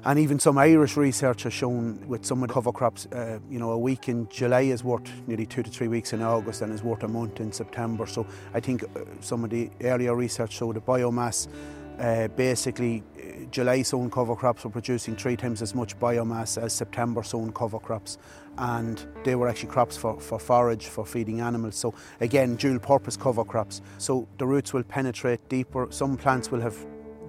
And 0.05 0.19
even 0.19 0.37
some 0.37 0.57
Irish 0.57 0.97
research 0.97 1.43
has 1.43 1.53
shown 1.53 2.05
with 2.09 2.25
some 2.25 2.43
of 2.43 2.49
the 2.49 2.53
cover 2.53 2.73
crops, 2.73 3.05
uh, 3.13 3.39
you 3.49 3.57
know, 3.57 3.71
a 3.71 3.77
week 3.77 4.09
in 4.09 4.27
July 4.27 4.61
is 4.61 4.83
worth 4.83 5.09
nearly 5.27 5.45
two 5.45 5.63
to 5.63 5.69
three 5.69 5.87
weeks 5.87 6.11
in 6.11 6.21
August 6.21 6.61
and 6.61 6.73
is 6.73 6.83
worth 6.83 7.03
a 7.03 7.07
month 7.07 7.39
in 7.39 7.53
September. 7.53 8.05
So 8.05 8.27
I 8.53 8.59
think 8.59 8.83
uh, 8.83 9.05
some 9.21 9.45
of 9.45 9.49
the 9.49 9.69
earlier 9.79 10.13
research 10.13 10.51
showed 10.51 10.75
the 10.75 10.81
biomass, 10.81 11.47
uh, 11.99 12.27
basically 12.29 13.01
uh, 13.17 13.45
July 13.49 13.81
sown 13.81 14.11
cover 14.11 14.35
crops 14.35 14.65
were 14.65 14.71
producing 14.71 15.15
three 15.15 15.37
times 15.37 15.61
as 15.61 15.73
much 15.73 15.97
biomass 15.99 16.61
as 16.61 16.73
September 16.73 17.23
sown 17.23 17.53
cover 17.53 17.79
crops. 17.79 18.17
And 18.57 19.05
they 19.23 19.35
were 19.35 19.47
actually 19.47 19.69
crops 19.69 19.95
for, 19.95 20.19
for 20.19 20.37
forage, 20.37 20.87
for 20.87 21.05
feeding 21.05 21.39
animals. 21.39 21.77
So 21.77 21.93
again, 22.19 22.57
dual 22.57 22.79
purpose 22.79 23.15
cover 23.15 23.45
crops. 23.45 23.81
So 23.99 24.27
the 24.37 24.47
roots 24.47 24.73
will 24.73 24.83
penetrate 24.83 25.47
deeper. 25.47 25.87
Some 25.91 26.17
plants 26.17 26.51
will 26.51 26.59
have 26.59 26.75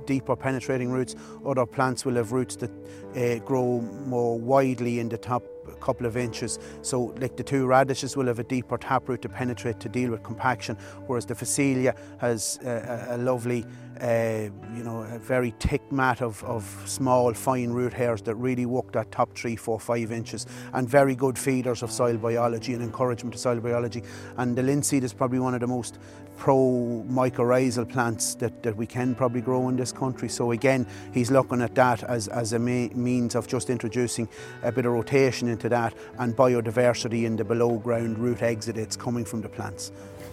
deeper 0.07 0.37
penetrating 0.37 0.91
roots. 0.91 1.15
Other 1.45 1.67
plants 1.67 2.05
will 2.05 2.15
have 2.15 2.33
roots 2.33 2.57
that 2.57 2.71
uh, 3.17 3.45
grow 3.45 3.81
more 4.07 4.39
widely 4.39 5.01
in 5.01 5.09
the 5.09 5.19
top 5.19 5.45
couple 5.81 6.07
of 6.07 6.17
inches. 6.17 6.59
So 6.83 7.15
like 7.19 7.37
the 7.37 7.43
two 7.43 7.67
radishes 7.67 8.17
will 8.17 8.27
have 8.27 8.39
a 8.39 8.45
deeper 8.45 8.79
taproot 8.79 9.23
to 9.23 9.29
penetrate 9.29 9.81
to 9.81 9.89
deal 9.89 10.11
with 10.11 10.23
compaction, 10.23 10.77
whereas 11.07 11.27
the 11.27 11.35
Phacelia 11.35 11.95
has 12.19 12.59
a, 12.65 13.07
a 13.11 13.19
lovely 13.19 13.65
uh, 14.01 14.51
you 14.75 14.83
know, 14.83 15.03
a 15.03 15.19
very 15.19 15.55
thick 15.61 15.93
mat 15.93 16.21
of, 16.23 16.43
of 16.45 16.65
small, 16.87 17.33
fine 17.35 17.71
root 17.71 17.93
hairs 17.93 18.23
that 18.23 18.35
really 18.37 18.67
work 18.67 18.93
that 18.93 19.11
top 19.11 19.37
three, 19.37 19.57
four, 19.57 19.79
five 19.79 20.11
inches, 20.11 20.47
and 20.73 20.89
very 20.89 21.15
good 21.15 21.39
feeders 21.39 21.83
of 21.83 21.91
soil 21.91 22.17
biology 22.17 22.75
and 22.75 22.83
encouragement 22.83 23.35
to 23.35 23.39
soil 23.39 23.61
biology. 23.61 24.03
And 24.37 24.57
the 24.57 24.63
linseed 24.63 25.05
is 25.05 25.13
probably 25.13 25.39
one 25.39 25.55
of 25.55 25.61
the 25.61 25.67
most 25.67 25.99
pro 26.37 27.05
mycorrhizal 27.09 27.89
plants 27.89 28.35
that, 28.37 28.63
that 28.63 28.77
we 28.77 28.87
can 28.87 29.15
probably 29.15 29.41
grow 29.41 29.69
in 29.69 29.77
this 29.77 29.93
country. 29.93 30.29
So 30.29 30.51
again, 30.51 30.87
he's 31.13 31.31
looking 31.31 31.63
at 31.63 31.75
that 31.77 32.03
as, 32.03 32.29
as 32.29 32.53
a 32.53 32.59
means 32.59 33.35
of 33.35 33.47
just 33.47 33.71
introducing 33.71 34.29
a 34.63 34.73
bit 34.73 34.87
of 34.87 34.93
rotation 34.93 35.49
into 35.49 35.69
that 35.69 35.95
and 36.19 36.37
biodiversity 36.37 37.25
in 37.25 37.37
the 37.37 37.45
below 37.45 37.79
ground 37.79 38.19
root 38.19 38.39
exudates 38.39 38.99
coming 38.99 39.25
from 39.25 39.43
the 39.43 39.49
plants. 39.49 39.93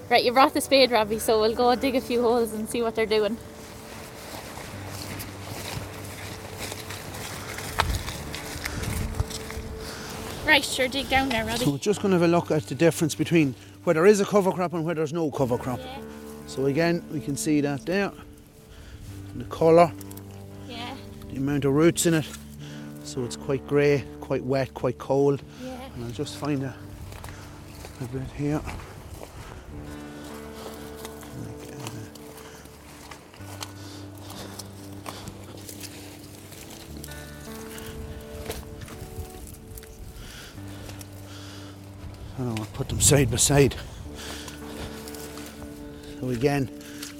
Right, 0.09 0.25
you 0.25 0.33
brought 0.33 0.53
the 0.53 0.59
spade, 0.59 0.91
Robbie, 0.91 1.19
so 1.19 1.39
we'll 1.39 1.55
go 1.55 1.73
dig 1.75 1.95
a 1.95 2.01
few 2.01 2.21
holes 2.21 2.51
and 2.51 2.67
see 2.69 2.81
what 2.81 2.95
they're 2.95 3.05
doing. 3.05 3.37
Right, 10.51 10.65
sure, 10.65 10.89
dig 10.89 11.07
down 11.07 11.29
there, 11.29 11.45
Robbie. 11.45 11.63
So 11.63 11.71
we're 11.71 11.77
just 11.77 12.01
going 12.01 12.11
to 12.11 12.19
have 12.19 12.27
a 12.29 12.29
look 12.29 12.51
at 12.51 12.63
the 12.63 12.75
difference 12.75 13.15
between 13.15 13.55
where 13.85 13.93
there 13.93 14.05
is 14.05 14.19
a 14.19 14.25
cover 14.25 14.51
crop 14.51 14.73
and 14.73 14.83
where 14.83 14.93
there's 14.93 15.13
no 15.13 15.31
cover 15.31 15.57
crop. 15.57 15.79
Yeah. 15.79 15.99
So 16.45 16.65
again, 16.65 17.01
we 17.09 17.21
can 17.21 17.37
see 17.37 17.61
that 17.61 17.85
there. 17.85 18.11
And 19.31 19.39
the 19.39 19.45
colour. 19.45 19.93
Yeah. 20.67 20.93
The 21.29 21.37
amount 21.37 21.63
of 21.63 21.71
roots 21.71 22.05
in 22.05 22.15
it. 22.15 22.27
So 23.05 23.23
it's 23.23 23.37
quite 23.37 23.65
grey, 23.65 24.03
quite 24.19 24.43
wet, 24.43 24.73
quite 24.73 24.97
cold. 24.97 25.41
Yeah. 25.63 25.79
And 25.95 26.03
I'll 26.03 26.11
just 26.11 26.35
find 26.35 26.63
a, 26.63 26.75
a 28.01 28.03
bit 28.07 28.29
here. 28.35 28.59
Put 42.73 42.89
them 42.89 43.01
side 43.01 43.29
by 43.29 43.37
side. 43.37 43.75
So 46.19 46.29
again, 46.29 46.69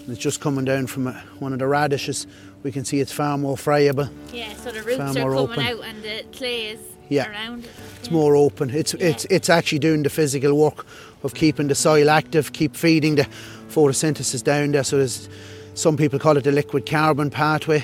it's 0.07 0.19
just 0.19 0.41
coming 0.41 0.65
down 0.65 0.87
from 0.87 1.07
a, 1.07 1.13
one 1.39 1.53
of 1.53 1.59
the 1.59 1.67
radishes. 1.67 2.27
We 2.63 2.71
can 2.71 2.85
see 2.85 2.99
it's 2.99 3.11
far 3.11 3.37
more 3.37 3.57
friable. 3.57 4.09
Yeah, 4.31 4.53
so 4.55 4.71
the 4.71 4.83
roots 4.83 4.99
are 4.99 5.13
coming 5.13 5.23
open. 5.23 5.59
out 5.59 5.83
and 5.83 6.03
the 6.03 6.23
clay 6.31 6.67
is 6.67 6.79
Yeah. 7.09 7.29
around 7.29 7.65
it. 7.65 7.71
It's 7.99 8.11
more 8.11 8.35
open. 8.35 8.69
It's 8.69 8.93
it's 8.95 9.25
it's 9.25 9.49
actually 9.49 9.79
doing 9.79 10.03
the 10.03 10.09
physical 10.09 10.55
work 10.57 10.85
of 11.23 11.33
keeping 11.33 11.67
the 11.67 11.75
soil 11.75 12.09
active, 12.09 12.51
keep 12.53 12.75
feeding 12.75 13.15
the 13.15 13.27
photosynthesis 13.69 14.43
down 14.43 14.71
there. 14.71 14.83
So 14.83 14.97
there's 14.97 15.29
some 15.73 15.97
people 15.97 16.19
call 16.19 16.37
it 16.37 16.43
the 16.43 16.51
liquid 16.51 16.85
carbon 16.85 17.29
pathway. 17.29 17.83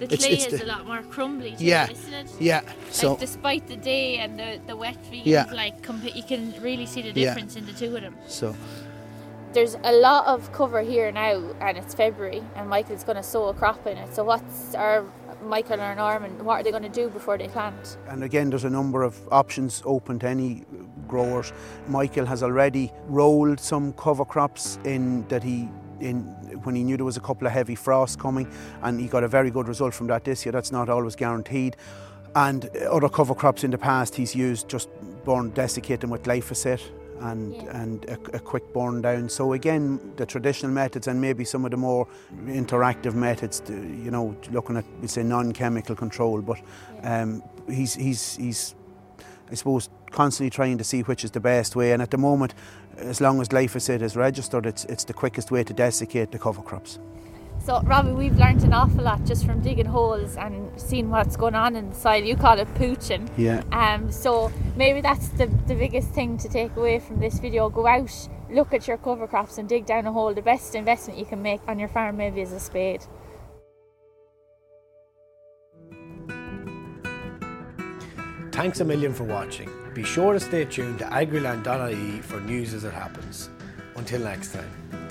So 0.00 0.06
The 0.06 0.16
clay 0.16 0.30
it's 0.30 0.46
is 0.46 0.58
the- 0.60 0.66
a 0.66 0.68
lot 0.74 0.86
more 0.86 1.02
crumbly 1.02 1.52
too, 1.56 1.64
Yeah, 1.64 1.88
isn't 1.90 2.12
it? 2.14 2.30
yeah, 2.40 2.60
Like 2.66 2.74
so- 2.90 3.16
despite 3.16 3.68
the 3.68 3.76
day 3.76 4.18
and 4.18 4.38
the, 4.38 4.60
the 4.66 4.76
wet 4.76 4.96
fields, 5.06 5.26
Yeah. 5.26 5.44
like 5.52 5.82
compa- 5.82 6.14
you 6.14 6.22
can 6.24 6.52
really 6.60 6.86
see 6.86 7.00
the 7.02 7.12
Yeah. 7.12 7.28
difference 7.34 7.54
in 7.56 7.64
the 7.66 7.72
two 7.72 7.94
of 7.96 8.02
them. 8.02 8.16
so 8.26 8.54
There's 9.52 9.76
a 9.84 9.92
lot 9.92 10.26
of 10.26 10.50
cover 10.50 10.80
here 10.80 11.12
now, 11.12 11.40
and 11.60 11.78
it's 11.78 11.94
February, 11.94 12.42
and 12.56 12.68
Michael's 12.68 13.04
going 13.04 13.14
to 13.18 13.22
sow 13.22 13.44
a 13.50 13.54
crop 13.54 13.86
in 13.86 13.96
it. 13.96 14.12
So 14.12 14.24
what's 14.24 14.74
our 14.74 15.04
Michael 15.44 15.80
or 15.80 15.94
Norman? 15.94 16.44
What 16.44 16.54
are 16.58 16.62
they 16.64 16.72
going 16.72 16.82
to 16.82 16.88
do 17.02 17.08
before 17.08 17.38
they 17.38 17.46
plant? 17.46 17.96
And 18.08 18.24
again, 18.24 18.50
there's 18.50 18.64
a 18.64 18.70
number 18.70 19.04
of 19.04 19.14
options 19.30 19.80
open 19.86 20.18
to 20.20 20.26
any 20.28 20.64
growers. 21.06 21.52
Michael 21.86 22.26
has 22.26 22.42
already 22.42 22.90
rolled 23.06 23.60
some 23.60 23.92
cover 23.92 24.24
crops 24.24 24.78
in 24.84 25.24
that 25.28 25.44
he 25.44 25.68
in 26.04 26.22
when 26.64 26.74
he 26.74 26.84
knew 26.84 26.96
there 26.96 27.04
was 27.04 27.16
a 27.16 27.20
couple 27.20 27.46
of 27.46 27.52
heavy 27.52 27.74
frosts 27.74 28.16
coming, 28.16 28.46
and 28.82 29.00
he 29.00 29.08
got 29.08 29.24
a 29.24 29.28
very 29.28 29.50
good 29.50 29.68
result 29.68 29.94
from 29.94 30.06
that 30.08 30.24
this 30.24 30.44
year. 30.44 30.52
That's 30.52 30.72
not 30.72 30.88
always 30.88 31.16
guaranteed. 31.16 31.76
And 32.36 32.68
other 32.90 33.08
cover 33.08 33.34
crops 33.34 33.64
in 33.64 33.70
the 33.70 33.78
past, 33.78 34.16
he's 34.16 34.34
used 34.34 34.68
just 34.68 34.88
burn 35.24 35.50
desiccate 35.50 36.00
them 36.00 36.10
with 36.10 36.22
glyphosate 36.24 36.82
and 37.20 37.54
and 37.68 38.04
a, 38.06 38.18
a 38.36 38.40
quick 38.40 38.72
burn 38.72 39.02
down. 39.02 39.28
So 39.28 39.52
again, 39.52 40.00
the 40.16 40.26
traditional 40.26 40.72
methods 40.72 41.08
and 41.08 41.20
maybe 41.20 41.44
some 41.44 41.64
of 41.64 41.70
the 41.70 41.76
more 41.76 42.08
interactive 42.46 43.14
methods, 43.14 43.60
to, 43.60 43.72
you 43.72 44.10
know, 44.10 44.36
looking 44.50 44.76
at 44.76 44.84
we 45.00 45.08
say 45.08 45.22
non-chemical 45.22 45.96
control. 45.96 46.42
But 46.42 46.58
um, 47.02 47.42
he's 47.68 47.94
he's 47.94 48.36
he's 48.36 48.74
I 49.50 49.54
suppose 49.54 49.88
constantly 50.10 50.50
trying 50.50 50.78
to 50.78 50.84
see 50.84 51.02
which 51.02 51.24
is 51.24 51.30
the 51.30 51.40
best 51.40 51.76
way. 51.76 51.92
And 51.92 52.00
at 52.02 52.10
the 52.10 52.18
moment, 52.18 52.54
as 52.96 53.20
long 53.20 53.40
as 53.40 53.48
glyphosate 53.48 54.02
is 54.02 54.16
registered, 54.16 54.66
it's 54.66 54.84
it's 54.86 55.04
the 55.04 55.14
quickest 55.14 55.50
way 55.50 55.64
to 55.64 55.72
desiccate 55.72 56.30
the 56.30 56.38
cover 56.38 56.62
crops. 56.62 56.98
So, 57.64 57.80
Robbie, 57.80 58.12
we've 58.12 58.36
learned 58.36 58.62
an 58.62 58.74
awful 58.74 59.04
lot 59.04 59.24
just 59.24 59.46
from 59.46 59.62
digging 59.62 59.86
holes 59.86 60.36
and 60.36 60.70
seeing 60.78 61.08
what's 61.08 61.34
going 61.34 61.54
on 61.54 61.76
in 61.76 61.88
the 61.88 61.94
soil. 61.94 62.22
You 62.22 62.36
call 62.36 62.58
it 62.58 62.68
pooching. 62.74 63.26
Yeah. 63.38 63.62
Um, 63.72 64.12
so 64.12 64.52
maybe 64.76 65.00
that's 65.00 65.28
the, 65.28 65.46
the 65.66 65.74
biggest 65.74 66.10
thing 66.10 66.36
to 66.38 66.48
take 66.48 66.76
away 66.76 66.98
from 66.98 67.20
this 67.20 67.38
video. 67.38 67.70
Go 67.70 67.86
out, 67.86 68.28
look 68.50 68.74
at 68.74 68.86
your 68.86 68.98
cover 68.98 69.26
crops 69.26 69.56
and 69.56 69.66
dig 69.66 69.86
down 69.86 70.06
a 70.06 70.12
hole. 70.12 70.34
The 70.34 70.42
best 70.42 70.74
investment 70.74 71.18
you 71.18 71.24
can 71.24 71.40
make 71.40 71.60
on 71.66 71.78
your 71.78 71.88
farm 71.88 72.18
maybe 72.18 72.42
is 72.42 72.52
a 72.52 72.60
spade. 72.60 73.06
Thanks 78.54 78.78
a 78.78 78.84
million 78.84 79.12
for 79.12 79.24
watching. 79.24 79.68
Be 79.94 80.04
sure 80.04 80.32
to 80.32 80.38
stay 80.38 80.64
tuned 80.64 81.00
to 81.00 81.04
agriland.ie 81.06 82.20
for 82.20 82.38
news 82.38 82.72
as 82.72 82.84
it 82.84 82.92
happens. 82.92 83.50
Until 83.96 84.20
next 84.20 84.52
time. 84.52 85.03